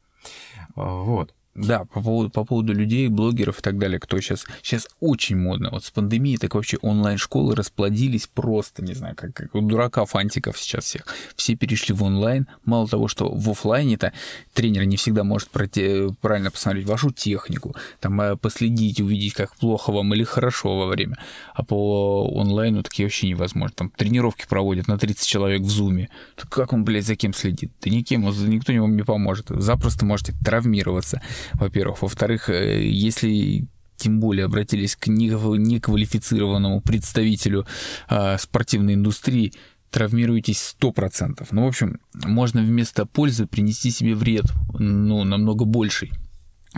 [0.75, 1.33] Вот.
[1.57, 4.45] Да, по поводу, по поводу людей, блогеров и так далее, кто сейчас...
[4.61, 5.69] Сейчас очень модно.
[5.71, 10.59] Вот с пандемией так вообще онлайн-школы расплодились просто, не знаю, как, как у дурака фантиков
[10.59, 11.07] сейчас всех.
[11.35, 12.47] Все перешли в онлайн.
[12.63, 14.13] Мало того, что в офлайне-то
[14.53, 16.09] тренер не всегда может проте...
[16.21, 21.17] правильно посмотреть вашу технику, там э, последить, увидеть, как плохо вам или хорошо во время.
[21.55, 23.73] А по онлайну такие вообще невозможно.
[23.75, 26.09] Там тренировки проводят на 30 человек в зуме.
[26.49, 27.71] Как он, блядь, за кем следит?
[27.81, 29.47] Да никем, никто вам не поможет.
[29.49, 32.01] Запросто можете травмироваться во-первых.
[32.01, 37.65] Во-вторых, э, если тем более обратились к неквалифицированному представителю
[38.07, 39.53] а, спортивной индустрии,
[39.89, 41.47] травмируетесь 100%.
[41.51, 44.45] Ну, в общем, можно вместо пользы принести себе вред,
[44.77, 46.11] ну, намного больший.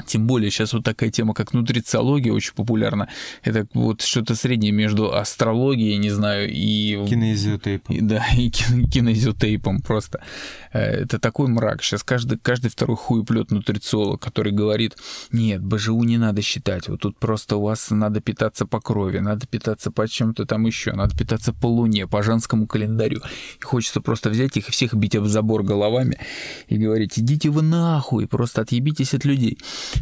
[0.06, 3.10] Тем более сейчас вот такая тема, как нутрициология, очень популярна.
[3.44, 7.06] Это вот что-то среднее между астрологией, не знаю, и...
[7.08, 7.96] Кинезиотейпом.
[7.96, 10.22] И, да, и кинезиотейпом просто.
[10.72, 11.84] Э, это такой мрак.
[11.84, 14.96] Сейчас каждый, каждый второй хуеплет нутрициолог, который говорит,
[15.32, 19.48] нет, БЖУ не надо считать, вот тут просто у вас надо питаться по крови, надо
[19.48, 23.22] питаться по чем-то там еще, надо питаться по луне, по женскому календарю.
[23.60, 26.18] И хочется просто взять их и всех бить об забор головами
[26.68, 29.58] и говорить, идите вы нахуй, просто отъебитесь от людей.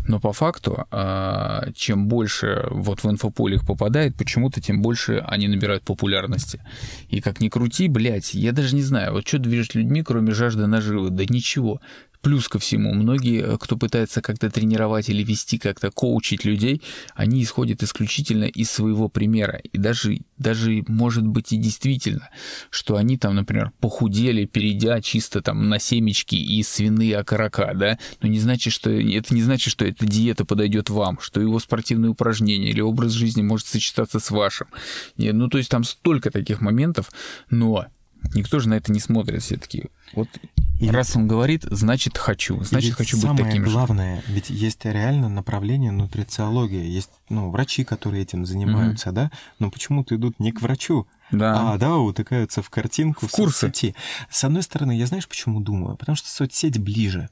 [0.08, 5.48] Но по факту, а, чем больше вот в инфополе их попадает, почему-то тем больше они
[5.48, 6.62] набирают популярности.
[7.10, 10.68] И как ни крути, блядь, я даже не знаю, вот что движет людьми, кроме жажды
[10.68, 11.10] наживы?
[11.10, 11.82] Да ничего
[12.28, 16.82] Плюс ко всему, многие, кто пытается как-то тренировать или вести, как-то коучить людей,
[17.16, 19.62] они исходят исключительно из своего примера.
[19.72, 22.28] И даже, даже может быть и действительно,
[22.70, 28.28] что они там, например, похудели, перейдя чисто там на семечки и свиные окорока, да, но
[28.28, 32.72] не значит, что это не значит, что эта диета подойдет вам, что его спортивные упражнения
[32.72, 34.68] или образ жизни может сочетаться с вашим.
[35.16, 37.10] Нет, ну, то есть там столько таких моментов,
[37.50, 37.86] но
[38.34, 39.86] Никто же на это не смотрит все-таки.
[40.14, 40.28] Вот
[40.80, 43.72] и раз он говорит, значит хочу, значит хочу быть таким же.
[43.72, 49.14] Самое главное, ведь есть реально направление нутрициология, есть ну, врачи, которые этим занимаются, mm-hmm.
[49.14, 51.74] да, но почему-то идут не к врачу, да.
[51.74, 53.68] а да, утыкаются в картинку в, в курсы.
[53.68, 53.96] соцсети.
[54.30, 55.98] С одной стороны, я знаешь, почему думаю?
[55.98, 57.30] Потому что соцсеть ближе.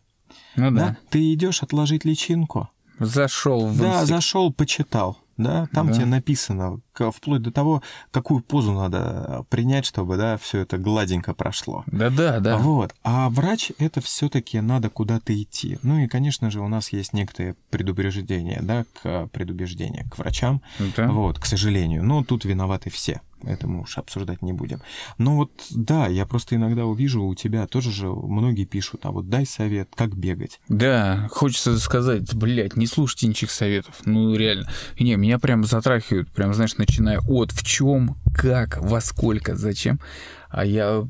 [0.56, 0.88] Ну да.
[0.88, 0.98] да?
[1.10, 2.70] Ты идешь отложить личинку.
[3.00, 5.93] Зашел в Да, зашел, почитал да, там да.
[5.93, 11.84] тебе написано, вплоть до того, какую позу надо принять, чтобы, да, все это гладенько прошло.
[11.88, 12.58] Да-да, да.
[12.58, 12.95] Вот.
[13.04, 15.78] А врач это все-таки надо куда-то идти.
[15.84, 20.62] Ну и, конечно же, у нас есть некоторые предубеждения, да, к предубеждения к врачам.
[20.95, 21.08] Да.
[21.12, 22.04] Вот, к сожалению.
[22.04, 24.82] Но тут виноваты все это мы уж обсуждать не будем.
[25.18, 29.30] Но вот да, я просто иногда увижу у тебя тоже же многие пишут, а вот
[29.30, 30.60] дай совет, как бегать.
[30.68, 33.96] Да, хочется сказать, блядь, не слушайте ничьих советов.
[34.06, 34.70] Ну, реально.
[35.00, 40.00] Не, меня прям затрахивают, прям, знаешь, начиная от в чем, как, во сколько, зачем.
[40.50, 41.08] А я,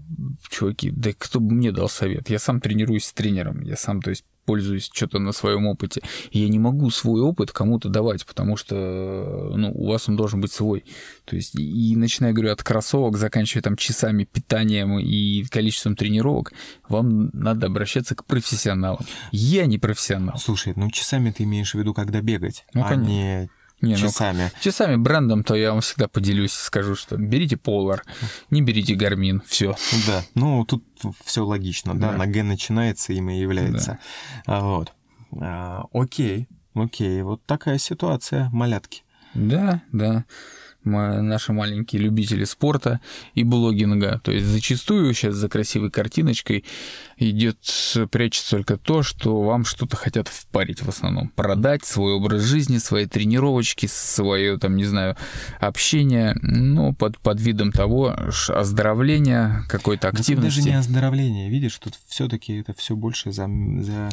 [0.49, 2.29] чуваки, да кто бы мне дал совет?
[2.29, 6.01] Я сам тренируюсь с тренером, я сам, то есть, пользуюсь что-то на своем опыте.
[6.31, 8.75] И я не могу свой опыт кому-то давать, потому что
[9.55, 10.85] ну, у вас он должен быть свой.
[11.25, 16.53] То есть, и начиная, говорю, от кроссовок, заканчивая там часами питанием и количеством тренировок,
[16.87, 19.05] вам надо обращаться к профессионалам.
[19.31, 20.37] Я не профессионал.
[20.37, 23.09] Слушай, ну часами ты имеешь в виду, когда бегать, ну, а конечно.
[23.09, 23.49] не
[23.81, 24.51] не, часами.
[24.53, 28.01] Ну, часами брендом, то я вам всегда поделюсь, скажу, что берите Polar,
[28.49, 29.75] не берите Garmin, все.
[30.07, 30.83] Да, ну тут
[31.23, 32.17] все логично, да, да.
[32.17, 33.99] на Г начинается, имя является.
[34.45, 34.61] Да.
[34.61, 34.93] Вот.
[35.39, 39.03] А, окей, окей, вот такая ситуация, малятки.
[39.33, 40.25] Да, да
[40.85, 43.01] мы, наши маленькие любители спорта
[43.33, 44.21] и блогинга.
[44.23, 46.63] То есть зачастую сейчас за красивой картиночкой
[47.17, 47.57] идет,
[48.11, 51.29] прячется только то, что вам что-то хотят впарить в основном.
[51.29, 55.15] Продать свой образ жизни, свои тренировочки, свое, там, не знаю,
[55.59, 58.15] общение, ну, под, под видом того,
[58.49, 60.35] оздоровления, какой-то активности.
[60.35, 63.47] Да даже не оздоровление, видишь, тут все-таки это все больше за,
[63.81, 64.09] за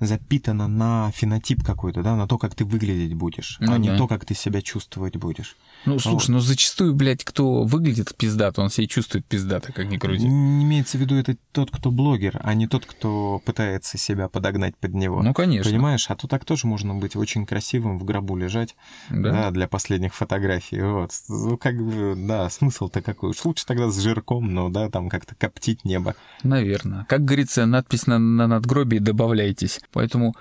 [0.00, 3.78] запитано на фенотип какой-то, да, на то, как ты выглядеть будешь, ну, а да.
[3.78, 5.56] не то, как ты себя чувствовать будешь.
[5.84, 6.34] Ну, слушай, вот.
[6.34, 10.26] ну зачастую, блядь, кто выглядит пиздато, он себя чувствует пиздато, как ни крути.
[10.26, 14.94] Имеется в виду это тот, кто блогер, а не тот, кто пытается себя подогнать под
[14.94, 15.22] него.
[15.22, 15.70] Ну, конечно.
[15.70, 16.10] Понимаешь?
[16.10, 18.76] А то так тоже можно быть очень красивым, в гробу лежать,
[19.10, 20.80] да, да для последних фотографий.
[20.80, 21.10] Вот.
[21.28, 23.30] Ну, как бы, да, смысл-то какой?
[23.30, 26.14] Уж лучше тогда с жирком, но, да, там как-то коптить небо.
[26.42, 27.04] Наверное.
[27.08, 29.80] Как говорится, надпись на, на надгробии «добавляйтесь».
[29.92, 30.34] Поэтому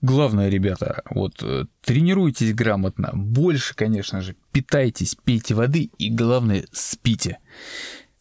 [0.00, 7.38] главное, ребята, вот э, тренируйтесь грамотно, больше, конечно же, питайтесь, пейте воды и, главное, спите.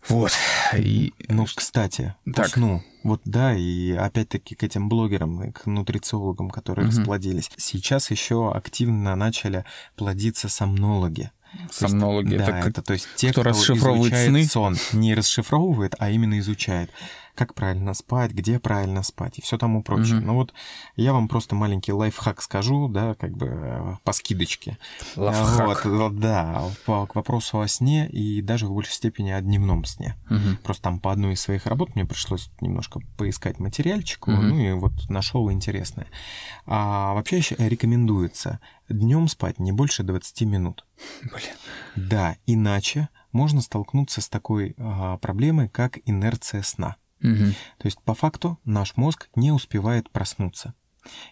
[0.10, 0.32] Вот.
[0.78, 1.13] И...
[1.28, 2.48] Ну, кстати, так.
[2.48, 2.84] сну.
[3.04, 6.98] Вот да, и опять-таки к этим блогерам, к нутрициологам, которые угу.
[6.98, 7.50] расплодились.
[7.58, 9.65] Сейчас еще активно начали
[9.96, 11.32] плодиться сомнологи.
[11.72, 14.43] Сомнологи, есть, это, да, это то есть те, кто, кто расшифровывает сны?
[14.46, 16.91] сон, не расшифровывает, а именно изучает
[17.38, 20.17] как правильно спать, где правильно спать и все тому прочее.
[20.17, 20.26] Угу.
[20.26, 20.54] Ну вот
[20.95, 24.78] я вам просто маленький лайфхак скажу, да, как бы э, по скидочке.
[25.15, 25.86] Лайфхак.
[25.86, 29.86] Вот, вот, да, по, к вопросу о сне и даже в большей степени о дневном
[29.86, 30.15] сне.
[30.32, 30.58] Угу.
[30.63, 34.36] Просто там по одной из своих работ мне пришлось немножко поискать материальчик, угу.
[34.36, 36.08] ну и вот нашел интересное.
[36.65, 40.86] А вообще рекомендуется днем спать не больше 20 минут.
[41.21, 41.56] Блин.
[41.95, 46.95] Да, иначе можно столкнуться с такой а, проблемой, как инерция сна.
[47.22, 47.52] Угу.
[47.78, 50.74] То есть по факту наш мозг не успевает проснуться.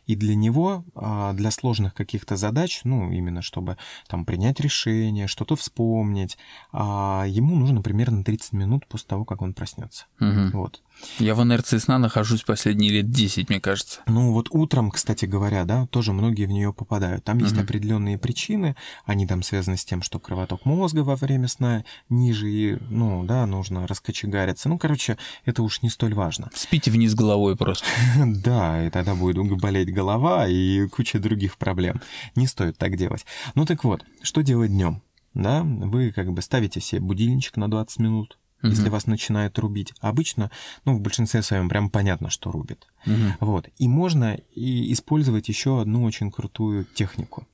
[0.06, 5.56] И для него, а, для сложных каких-то задач, ну, именно чтобы там принять решение, что-то
[5.56, 6.38] вспомнить,
[6.72, 10.06] а, ему нужно примерно 30 минут после того, как он проснется.
[10.20, 10.58] Угу.
[10.58, 10.82] Вот.
[11.20, 14.02] Я в инерции сна нахожусь последние лет 10, мне кажется.
[14.08, 17.24] Ну вот утром, кстати говоря, да, тоже многие в нее попадают.
[17.24, 17.62] Там есть угу.
[17.62, 22.78] определенные причины, они там связаны с тем, что кровоток мозга во время сна ниже, и,
[22.90, 24.70] ну, да, нужно раскочегариться.
[24.70, 26.50] Ну, короче, это уж не столь важно.
[26.54, 27.86] Спите вниз головой просто.
[28.46, 32.02] Да, и тогда будет болеть голова и куча других проблем.
[32.36, 33.26] Не стоит так делать.
[33.56, 35.02] Ну так вот, что делать днем?
[35.34, 38.72] Да, вы как бы ставите себе будильничек на 20 минут, угу.
[38.72, 39.94] если вас начинает рубить.
[40.00, 40.52] Обычно,
[40.86, 42.88] ну, в большинстве своем прям понятно, что рубит.
[43.06, 43.14] Угу.
[43.42, 43.70] Вот.
[43.78, 47.48] И можно и использовать еще одну очень крутую технику.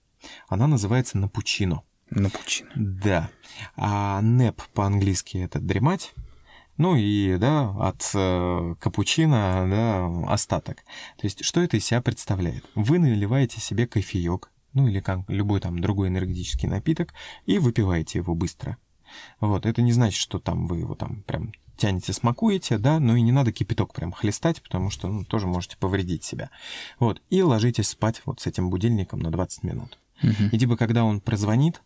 [0.48, 1.82] Она называется напучино.
[2.10, 2.70] Напучино.
[2.76, 3.30] Да.
[3.76, 6.14] А нэп по-английски это дремать.
[6.78, 10.78] Ну и, да, от э, капучино, да, остаток.
[11.18, 12.66] То есть, что это из себя представляет?
[12.76, 17.14] Вы наливаете себе кофеек, ну или как любой там другой энергетический напиток,
[17.46, 18.78] и выпиваете его быстро.
[19.40, 23.22] Вот, это не значит, что там вы его там прям тянете, смакуете, да, но и
[23.22, 26.52] не надо кипяток прям хлестать, потому что ну, тоже можете повредить себя.
[27.00, 29.98] Вот, и ложитесь спать вот с этим будильником на 20 минут.
[30.22, 30.50] Мгм.
[30.52, 31.82] И типа, когда он прозвонит,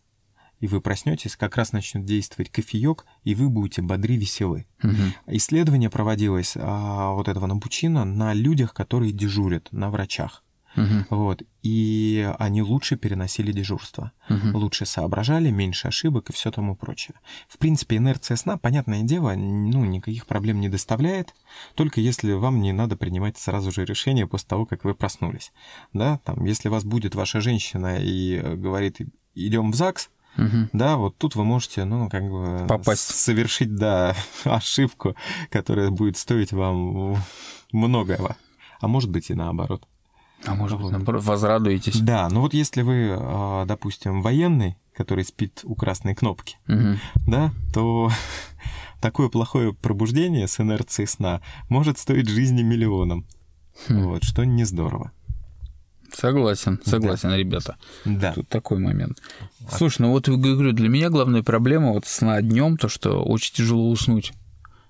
[0.59, 4.65] и вы проснетесь, как раз начнет действовать кофеек, и вы будете бодры, веселы.
[4.81, 5.13] Мгм.
[5.27, 10.43] Исследование проводилось а, вот этого напучина на людях, которые дежурят, на врачах.
[10.75, 11.05] Мгм.
[11.09, 11.43] Вот.
[11.61, 14.11] И они лучше переносили дежурство.
[14.29, 14.55] Мгм.
[14.55, 17.15] Лучше соображали, меньше ошибок и все тому прочее.
[17.47, 21.33] В принципе, инерция сна, понятное дело, ну, никаких проблем не доставляет,
[21.75, 25.51] только если вам не надо принимать сразу же решение после того, как вы проснулись.
[25.93, 28.97] Да, там, если вас будет ваша женщина и э, говорит,
[29.33, 30.69] идем в ЗАГС, Мгм.
[30.73, 32.65] да, вот тут вы можете, ну, как бы...
[32.67, 33.15] Попасть.
[33.15, 35.15] Совершить, да, ошибку,
[35.49, 37.17] которая будет стоить вам
[37.71, 38.35] многого.
[38.81, 39.87] А может быть и наоборот.
[40.45, 41.99] А может быть, наоборот, возрадуетесь.
[41.99, 46.99] Да, ну вот если вы, а, допустим, военный, который спит у красной кнопки, Мгм.
[47.27, 48.09] да, то
[49.01, 53.25] такое плохое пробуждение с инерцией сна может стоить жизни миллионам.
[53.87, 54.03] Хм.
[54.03, 55.11] Вот, что не здорово.
[56.13, 57.75] Согласен, согласен, ребята.
[58.05, 58.31] Да.
[58.33, 59.21] Тут такой момент.
[59.69, 63.53] Слушай, ну вот я говорю, для меня главная проблема вот сна днем, то, что очень
[63.53, 64.31] тяжело уснуть.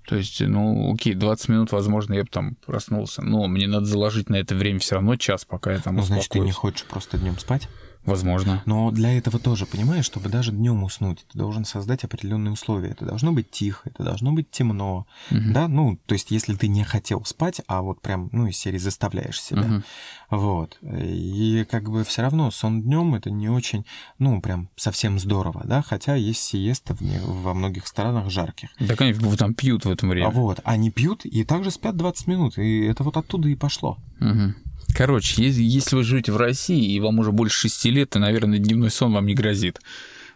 [0.07, 3.21] То есть, ну, окей, 20 минут, возможно, я бы там проснулся.
[3.21, 6.29] Но мне надо заложить на это время все равно час, пока я там Ну, значит,
[6.29, 7.67] ты не хочешь просто днем спать?
[8.05, 8.61] Возможно.
[8.65, 12.89] Но для этого тоже, понимаешь, чтобы даже днем уснуть, ты должен создать определенные условия.
[12.89, 15.07] Это должно быть тихо, это должно быть темно.
[15.31, 15.53] Мгм.
[15.53, 18.77] Да, ну, то есть, если ты не хотел спать, а вот прям, ну, из серии
[18.77, 19.63] заставляешь себя.
[19.63, 19.83] Мгм.
[20.29, 20.77] Вот.
[20.81, 23.85] И как бы все равно сон днем это не очень,
[24.19, 28.69] ну, прям совсем здорово, да, хотя есть сиеста в не- во многих странах жарких.
[28.87, 30.29] Так они там пьют в этом А время.
[30.29, 33.97] вот, они пьют и также спят 20 минут, и это вот оттуда и пошло.
[34.19, 34.55] Мгм.
[34.93, 38.59] Короче, если, если вы живете в России и вам уже больше шести лет, то, наверное,
[38.59, 39.81] дневной сон вам не грозит.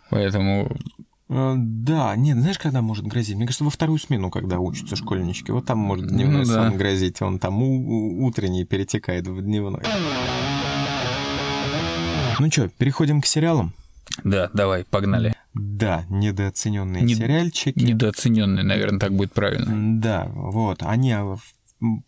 [0.09, 0.75] Поэтому
[1.31, 3.35] Э, Да, нет, знаешь, когда может грозить?
[3.35, 6.69] Мне кажется, во вторую смену, когда учатся школьнички, вот там может дневной Ну да.
[6.69, 9.81] сон грозить, он там у- утренний перетекает в дневной.
[12.39, 13.73] Ну что, переходим к сериалам?
[14.23, 15.35] да, давай, погнали.
[15.53, 17.77] Да, недооцененные Не- сериальчики.
[17.79, 19.99] Недооцененный, наверное, так будет правильно.
[20.01, 21.53] Да, вот, они а, в-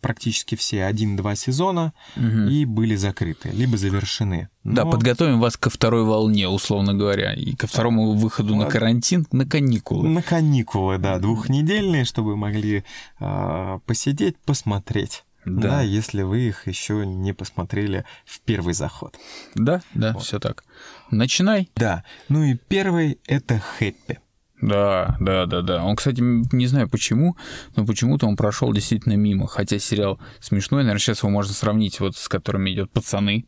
[0.00, 2.48] практически все один-два сезона Мгм.
[2.48, 4.48] и были закрыты, либо завершены.
[4.64, 8.72] Да, Но- подготовим вас ко второй волне, условно говоря, и ко второму выходу на Вот.
[8.72, 10.08] карантин, на каникулы.
[10.08, 12.84] На каникулы, да, двухнедельные, чтобы могли
[13.18, 15.24] а, посидеть, посмотреть.
[15.44, 15.60] Да.
[15.70, 15.80] Да.
[15.82, 19.16] если вы их еще не посмотрели в первый заход.
[19.56, 20.62] Да, да, все так.
[21.10, 21.68] Начинай.
[21.74, 24.20] Да, ну и первый это Хэппи.
[24.62, 25.84] Да, да, да, да.
[25.84, 27.36] Он, кстати, не знаю почему,
[27.76, 29.46] но почему-то он прошел действительно мимо.
[29.48, 33.44] Хотя сериал смешной, наверное, сейчас его можно сравнить вот с которыми идет пацаны.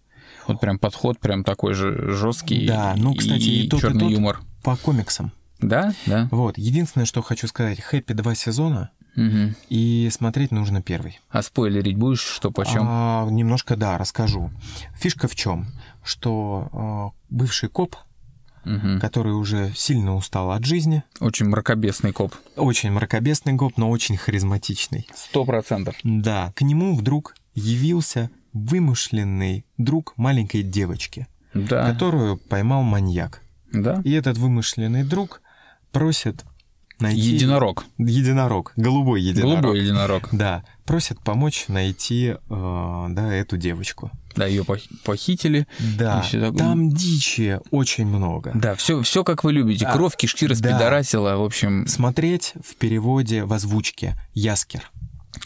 [0.46, 2.66] Вот прям подход прям такой же жесткий.
[2.66, 4.11] Да, ну, кстати, и тот, и черный тот.
[4.11, 4.40] юмор.
[4.62, 5.33] По комиксам.
[5.61, 6.29] Да, да.
[6.31, 9.55] Вот, единственное, что хочу сказать, Хэппи два сезона, Мгм.
[9.70, 11.20] и смотреть нужно первый.
[11.31, 12.83] А спойлерить будешь, что почем?
[12.87, 14.50] А, немножко, да, расскажу.
[14.98, 15.68] Фишка в чем?
[16.03, 17.96] Что а, бывший коп,
[18.64, 19.00] Мгм.
[19.00, 22.35] который уже сильно устал от жизни, Очень мракобесный коп.
[22.57, 25.07] очень мракобесный коп, но очень харизматичный.
[25.14, 25.94] Сто процентов.
[26.03, 31.90] Да, к нему вдруг явился вымышленный друг маленькой девочки, Да.
[31.90, 33.40] которую поймал маньяк.
[33.72, 34.00] Да.
[34.05, 35.40] И этот вымышленный друг
[35.92, 36.44] просит
[37.00, 37.20] найти...
[37.20, 37.85] Единорог.
[37.98, 39.61] Единорог, голубой единорог.
[39.61, 40.28] Голубой единорог.
[40.33, 44.11] Да, просит помочь найти, э, да, эту девочку.
[44.37, 44.64] Да, ее
[45.04, 45.66] похитили.
[45.96, 46.52] Да, такое.
[46.52, 48.52] там дичи очень много.
[48.54, 49.85] Да, все, все как вы любите.
[49.85, 49.92] Да.
[49.92, 51.37] Кровь, кишки распидорасила.
[51.37, 54.90] В общем, Смотреть в переводе в озвучке Яскер.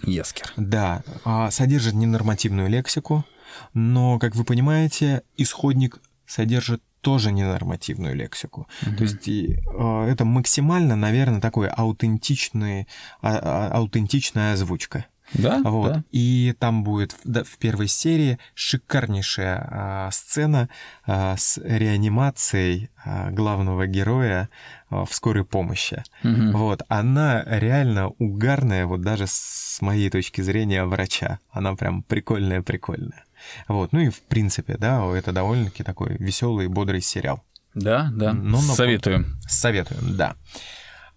[0.03, 0.53] Яскер.
[0.57, 3.25] Да, а, содержит ненормативную лексику,
[3.75, 8.67] но, как вы понимаете, исходник содержит тоже ненормативную лексику.
[8.97, 12.87] То есть и, э, это максимально, наверное, такой аутентичный,
[13.23, 15.05] а- а- аутентичная озвучка.
[15.35, 15.93] Да, Вот.
[15.93, 16.05] да.
[16.11, 20.69] И там будет в, да, в первой серии шикарнейшая а, сцена
[21.07, 24.49] а, с реанимацией а, главного героя
[24.89, 26.03] а, в скорой помощи.
[26.23, 26.53] Мгм.
[26.53, 31.39] Вот, она реально угарная, вот даже с моей точки зрения врача.
[31.51, 33.25] Она прям прикольная-прикольная.
[33.69, 37.43] Вот, ну и в принципе, да, это довольно-таки такой веселый и бодрый сериал.
[37.75, 38.33] Да, да.
[38.33, 39.27] Но на- Советую.
[39.49, 40.37] Советуем, да.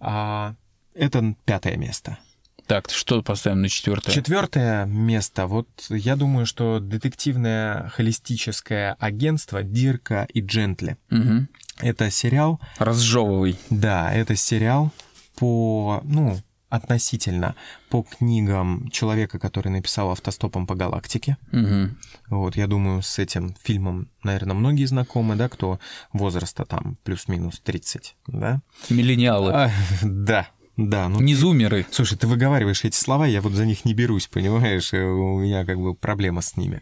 [0.00, 0.54] А,
[0.94, 2.18] это пятое место.
[2.66, 4.12] Так, что поставим на четвертое?
[4.12, 5.46] Четвертое место.
[5.46, 10.96] Вот я думаю, что детективное холистическое агентство Дирка и Джентли.
[11.10, 11.48] Мгм.
[11.80, 13.58] Это сериал, Разжевывай.
[13.70, 14.92] да, это сериал
[15.36, 16.38] по, ну,
[16.72, 17.54] относительно
[17.90, 21.36] по книгам человека, который написал «Автостопом по галактике».
[21.52, 21.90] Угу.
[22.30, 25.78] Вот, я думаю, с этим фильмом, наверное, многие знакомы, да, кто
[26.14, 28.62] возраста там плюс-минус 30, да?
[28.88, 29.52] Миллениалы.
[29.52, 29.70] А,
[30.02, 30.48] да,
[30.78, 31.08] да.
[31.10, 31.84] Ну, Не зумеры.
[31.90, 34.94] Слушай, ты выговариваешь эти слова, я вот за них не берусь, понимаешь?
[34.94, 36.80] Э, У меня как бы проблема с ними.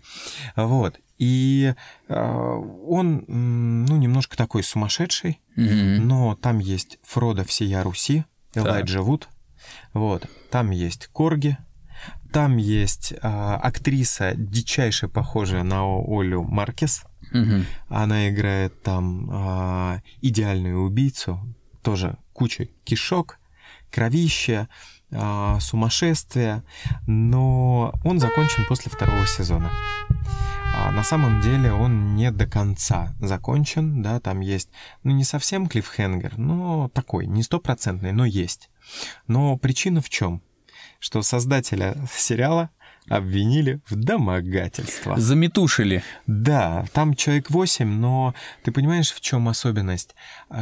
[0.55, 1.01] Вот.
[1.19, 1.75] И
[2.09, 6.07] э, он, ну, немножко такой сумасшедший, Мгм.
[6.07, 8.25] но там есть Фродо всея Руси,
[8.55, 9.29] Элайджа Вуд.
[9.93, 10.27] Вот.
[10.51, 11.57] Там есть Корги.
[12.33, 17.05] Там есть а, актриса, дичайше похожая на Олю Маркес.
[17.33, 17.67] Мгм.
[17.89, 21.41] Она играет там а, идеальную убийцу.
[21.83, 23.39] Тоже куча кишок,
[23.91, 24.69] кровища,
[25.13, 26.63] а, сумасшествие.
[27.07, 29.71] Но он закончен после второго сезона.
[30.83, 34.71] А на самом деле он не до конца закончен, да, там есть,
[35.03, 38.71] ну, не совсем клиффхенгер, но такой, не стопроцентный, но есть.
[39.27, 40.43] Но причина в чем?
[40.99, 42.71] Что создателя сериала
[43.09, 45.19] обвинили в домогательствах.
[45.19, 46.03] Заметушили.
[46.27, 50.15] Да, там человек 8, но ты понимаешь, в чем особенность?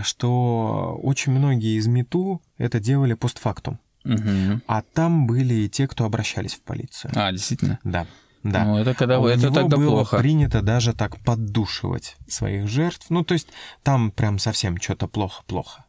[0.03, 3.79] Что очень многие из МИТУ это делали постфактум.
[4.03, 4.63] Мгм.
[4.67, 7.13] А там были и те, кто обращались в полицию.
[7.15, 7.79] А, действительно.
[7.85, 8.09] Да,
[8.53, 8.65] да.
[8.65, 10.19] Ну, это когда А у это него тогда было плохо.
[10.19, 13.07] принято даже так поддушивать своих жертв.
[13.11, 13.49] Ну, то есть
[13.83, 15.85] там прям совсем что-то плохо-плохо.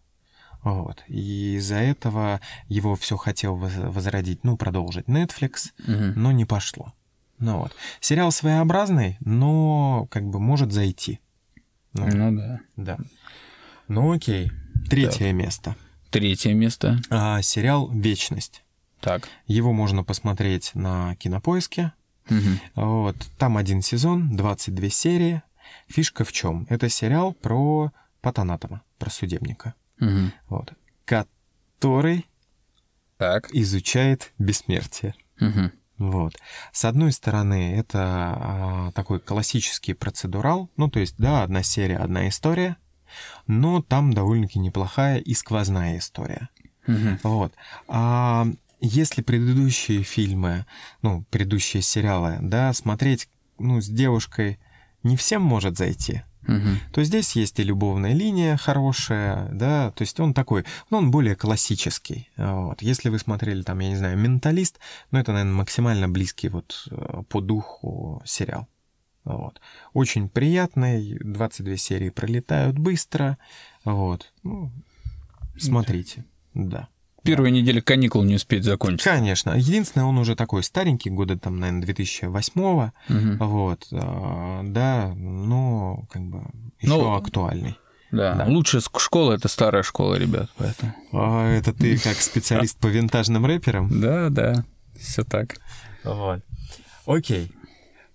[0.64, 1.03] Вот.
[1.07, 6.14] И из-за этого его все хотел воз- возродить, ну, продолжить Netflix, Мгм.
[6.22, 6.93] но не пошло.
[7.39, 7.72] Ну вот.
[8.01, 11.20] Сериал своеобразный, но как бы может зайти.
[11.93, 12.60] Ну, Ну да.
[12.76, 12.97] да.
[13.88, 14.51] Ну окей.
[14.89, 15.76] Третье место.
[16.10, 16.99] Третье место.
[17.10, 18.64] А, сериал «Вечность».
[18.99, 19.30] Так.
[19.47, 21.93] Его можно посмотреть на Кинопоиске.
[22.30, 22.59] Мгм.
[22.75, 25.41] Вот, там один сезон, 22 серии.
[25.88, 26.65] Фишка в чем?
[26.69, 30.34] Это сериал про патанатома, про судебника, Мгм.
[30.47, 30.73] вот,
[31.05, 32.25] который
[33.17, 33.49] Так.
[33.53, 35.15] изучает бессмертие.
[35.39, 35.71] Мгм.
[35.97, 36.34] Вот.
[36.71, 42.30] С одной стороны, это а, такой классический процедурал, ну, то есть, да, одна серия, одна
[42.30, 42.77] история,
[43.47, 46.49] но там довольно-таки неплохая и сквозная история.
[46.88, 47.19] Мгм.
[47.23, 47.53] Вот.
[47.88, 48.47] А
[48.82, 50.65] если предыдущие фильмы,
[51.01, 54.59] ну, предыдущие сериалы, да, смотреть, ну, с девушкой
[55.03, 56.80] не всем может зайти, Мгм.
[56.93, 61.36] то здесь есть и любовная линия хорошая, да, то есть он такой, ну, он более
[61.36, 62.30] классический.
[62.38, 62.82] Вот.
[62.82, 64.80] Если вы смотрели там, я не знаю, «Менталист»,
[65.11, 68.67] ну, это, наверное, максимально близкий вот э, по духу сериал.
[69.25, 69.59] Вот.
[69.93, 73.38] Очень приятный, 22 серии пролетают быстро,
[73.84, 74.34] вот.
[74.43, 74.71] Ну,
[75.57, 76.88] смотрите, да.
[77.24, 79.03] Первая неделя каникул не успеть закончить.
[79.03, 79.51] Конечно.
[79.51, 83.38] Единственное, он уже такой старенький, года там, наверное, 2008 Мгм.
[83.39, 86.39] вот, а, да, но как бы
[86.80, 87.78] еще Ну, актуальный.
[88.11, 88.34] Да.
[88.34, 88.45] Да.
[88.45, 90.93] Лучшая школа это старая школа, ребят, поэтому.
[91.13, 94.01] А это ты как специалист по винтажным рэперам?
[94.01, 94.65] Да, да.
[94.99, 95.57] Все так.
[96.03, 96.41] Вот.
[97.05, 97.51] Окей.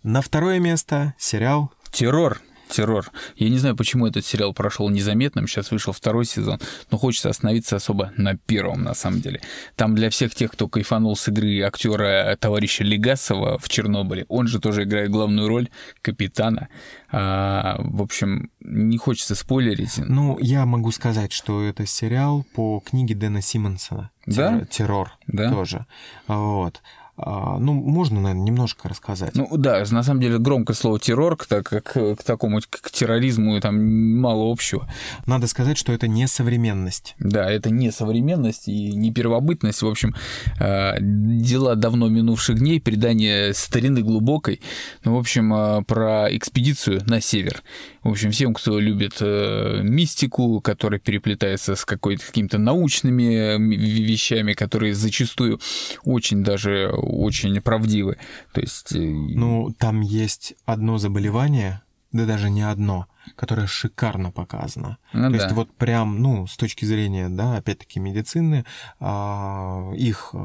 [0.03, 2.41] На второе место сериал Террор.
[2.69, 3.11] Террор.
[3.37, 5.47] Я не знаю, почему этот сериал прошел незаметным.
[5.47, 6.59] Сейчас вышел второй сезон,
[6.91, 9.41] но хочется остановиться особо на первом, на самом деле.
[9.77, 14.61] Там для всех тех, кто кайфанул с игры актера товарища Легасова в Чернобыле, он же
[14.61, 15.69] тоже играет главную роль
[16.03, 16.69] капитана.
[17.11, 19.99] А, в общем, не хочется спойлерить.
[19.99, 24.11] Ну, я могу сказать, что это сериал по книге Дэна Симмонсона.
[24.27, 24.65] Да?
[24.71, 25.51] Террор, Да?
[25.51, 25.87] тоже.
[26.27, 26.83] Вот.
[27.17, 29.35] А, ну, можно, наверное, немножко рассказать.
[29.37, 34.21] Ну да, на самом деле громкое слово террор, так как к такому к терроризму там
[34.21, 34.89] мало общего.
[35.27, 37.15] Надо сказать, что это не современность.
[37.21, 39.83] Да, это не современность и не первобытность.
[39.83, 40.15] В общем,
[40.59, 44.61] э, дела давно минувших дней, предание старины глубокой.
[45.05, 47.63] Ну, в общем, э, про экспедицию на север.
[48.03, 54.53] В общем, всем, кто любит э, мистику, которая переплетается с какой-то какими-то научными э, вещами,
[54.53, 55.61] которые зачастую
[56.05, 58.19] очень даже очень правдивы.
[58.53, 58.93] То есть...
[58.93, 61.83] э, Ну, там есть одно заболевание,
[62.13, 64.99] да даже не одно, которое шикарно показано.
[65.13, 65.43] ну То да.
[65.43, 68.65] есть вот прям, ну, с точки зрения, да, опять-таки медицины,
[69.01, 70.37] а, их, э,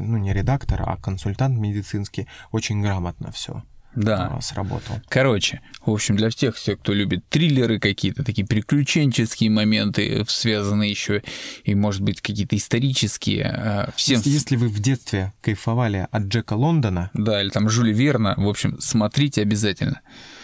[0.00, 3.62] ну, не редактор, а консультант медицинский очень грамотно все
[3.94, 4.38] да.
[4.40, 5.00] сработал.
[5.08, 11.22] Короче, в общем, для всех, всех, кто любит триллеры какие-то, такие приключенческие моменты, связанные еще
[11.64, 13.52] и, может быть, какие-то исторические,
[13.86, 14.20] э, всем...
[14.24, 18.78] Если вы в детстве кайфовали от Джека Лондона, Да, или там Жюли Верна, в общем,
[18.80, 20.00] смотрите обязательно.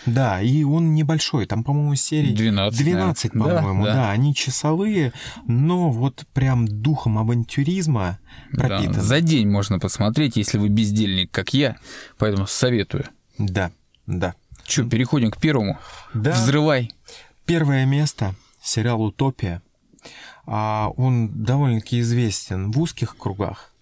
[0.07, 3.59] да, и он небольшой, там, по-моему, серий 12, 12, наверное.
[3.63, 4.11] по-моему, Да, да, да.
[4.11, 5.13] они часовые,
[5.47, 8.19] но вот прям духом авантюризма
[8.53, 9.01] Да, пропитан.
[9.03, 11.77] за день можно посмотреть, если вы бездельник, как я,
[12.19, 13.05] поэтому советую.
[13.39, 13.71] Да,
[14.07, 14.35] да.
[14.65, 15.79] Че, переходим к первому?
[16.15, 16.33] Да.
[16.33, 16.93] Взрывай.
[17.47, 19.63] Первое место— сериал «Утопия».
[20.51, 23.73] а он довольно-таки известен в узких кругах.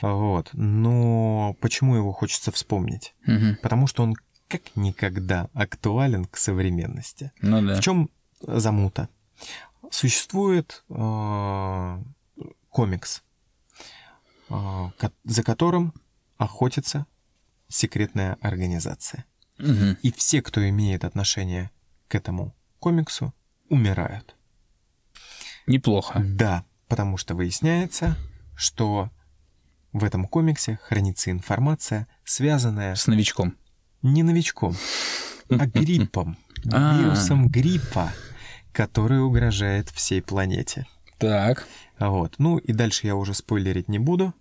[0.00, 0.50] Вот.
[0.52, 3.14] Но почему его хочется вспомнить?
[3.26, 3.58] Мгм.
[3.62, 4.14] Потому что он
[4.46, 7.32] как никогда актуален к современности.
[7.40, 7.74] Ну да.
[7.74, 8.10] В чем
[8.40, 9.08] замута?
[9.90, 12.02] Существует э,
[12.70, 13.22] комикс,
[14.50, 14.90] э,
[15.24, 15.92] за которым
[16.36, 17.06] охотится
[17.68, 19.24] секретная организация.
[19.58, 19.96] Мгм.
[20.02, 21.70] И все, кто имеет отношение
[22.08, 23.34] к этому комиксу,
[23.68, 24.34] умирают.
[25.66, 26.20] Неплохо.
[26.24, 28.16] Да, потому что выясняется,
[28.56, 29.10] что
[29.92, 33.56] в этом комиксе хранится информация, связанная С новичком.
[34.02, 34.76] не новичком,
[35.50, 36.36] а гриппом,
[36.72, 36.98] А.
[36.98, 38.12] вирусом гриппа,
[38.72, 40.86] который угрожает всей планете.
[41.18, 41.66] Так.
[41.98, 42.36] Вот.
[42.38, 44.34] Ну и дальше я уже спойлерить не буду,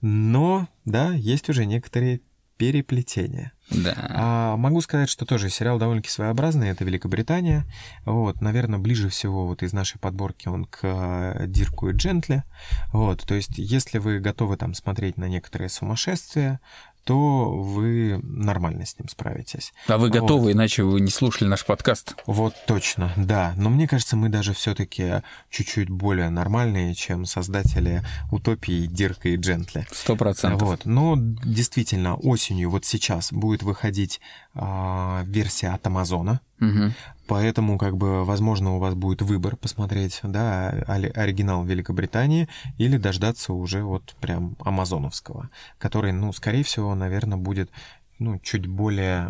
[0.00, 2.20] но, да, есть уже некоторые
[2.58, 3.52] переплетения.
[3.70, 3.94] Да.
[4.10, 7.64] А могу сказать, что тоже сериал довольно-таки своеобразный, это Великобритания.
[8.04, 12.44] Вот, наверное, ближе всего вот из нашей подборки он к э, Дирку и Джентли.
[12.92, 16.60] Вот, то есть, если вы готовы там смотреть на некоторые сумасшествия,
[17.08, 19.72] то вы нормально с ним справитесь.
[19.86, 20.20] А вы Вот.
[20.20, 22.14] готовы, иначе вы не слушали наш подкаст.
[22.26, 23.54] Вот точно, да.
[23.56, 29.86] Но мне кажется, мы даже все-таки чуть-чуть более нормальные, чем создатели утопии Дирка и Джентли.
[29.90, 30.68] Сто процентов.
[30.68, 30.84] Вот.
[30.84, 34.20] Но действительно, осенью, вот сейчас, будет выходить
[34.52, 36.42] а, версия от Амазона.
[36.58, 36.92] Мгм.
[37.28, 42.48] Поэтому, как бы, возможно, у вас будет выбор посмотреть, да, ори- оригинал Великобритании
[42.78, 47.70] или дождаться уже вот прям амазоновского, который, ну, скорее всего, наверное, будет
[48.18, 49.28] ну, чуть более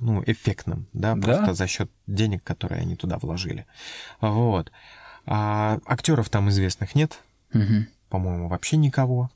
[0.00, 1.22] ну, эффектным, да, Да.
[1.22, 3.66] просто за счет денег, которые они туда вложили.
[4.20, 4.72] Вот.
[5.26, 7.20] А актеров там известных нет,
[7.52, 7.86] Мгм.
[8.14, 9.28] По-моему, вообще никого.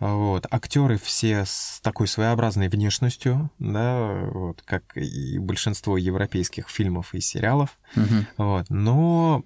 [0.00, 0.46] Вот.
[0.50, 7.78] Актеры все с такой своеобразной внешностью, да, вот, как и большинство европейских фильмов и сериалов.
[7.94, 8.26] Мгм.
[8.36, 8.66] Вот.
[8.68, 9.44] Но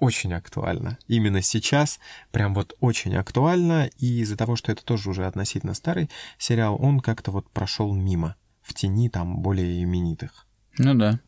[0.00, 0.98] очень актуально.
[1.06, 2.00] Именно сейчас
[2.32, 3.90] прям вот очень актуально.
[3.96, 8.34] И из-за того, что это тоже уже относительно старый сериал, он как-то вот прошел мимо,
[8.60, 10.48] в тени там более именитых.
[10.78, 11.20] Ну да.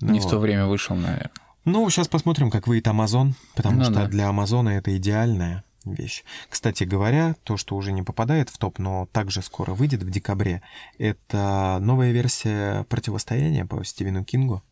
[0.00, 0.30] Ну Не в вот.
[0.30, 1.30] то время вышел, наверное.
[1.66, 4.06] Ну, сейчас посмотрим, как выйдет Амазон, потому Ну что да.
[4.06, 6.24] для Амазона это идеальная вещь.
[6.48, 10.62] Кстати говоря, то, что уже не попадает в топ, но также скоро выйдет в декабре,
[10.98, 14.62] это новая версия противостояния по Стивену Кингу.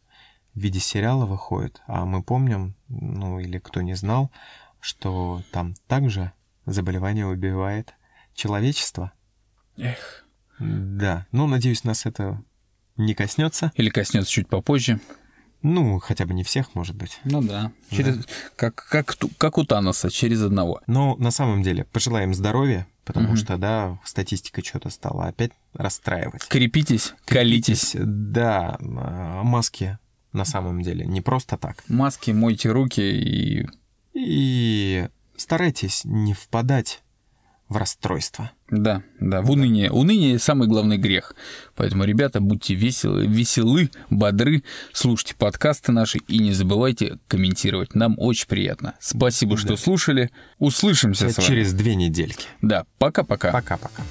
[0.54, 1.80] В виде сериала выходит.
[1.86, 4.30] А мы помним, ну или кто не знал,
[4.80, 6.32] что там также
[6.66, 7.94] заболевание убивает
[8.34, 9.12] человечество.
[9.76, 10.26] Эх.
[10.58, 12.42] Да, ну, надеюсь, нас это
[12.96, 13.72] не коснется.
[13.76, 15.00] Или коснется чуть попозже.
[15.62, 17.20] Ну, хотя бы не всех, может быть.
[17.24, 17.72] Ну да.
[17.90, 18.26] Через...
[18.56, 20.80] Как, как, ту- как у Таноса, через одного.
[20.86, 23.36] Но на самом деле пожелаем здоровья, потому Мгм.
[23.36, 26.46] что, да, статистика что-то стала опять расстраивать.
[26.48, 27.94] Крепитесь, колитесь.
[27.98, 29.98] Да, а, маски
[30.32, 31.84] на самом деле не просто так.
[31.88, 33.66] Маски, мойте руки и...
[34.14, 37.02] И старайтесь не впадать
[37.70, 38.50] в расстройство.
[38.68, 39.90] Да, да, в уныние.
[39.90, 41.34] Уныние– самый главный грех.
[41.76, 47.94] Поэтому, ребята, будьте веселы, веселы, бодры, слушайте подкасты наши и не забывайте комментировать.
[47.94, 48.94] Нам очень приятно.
[49.00, 50.30] Спасибо, что слушали.
[50.58, 51.46] Услышимся с вами.
[51.46, 52.46] Через две недельки.
[52.60, 53.52] Да, пока-пока.
[53.52, 54.02] Пока-пока.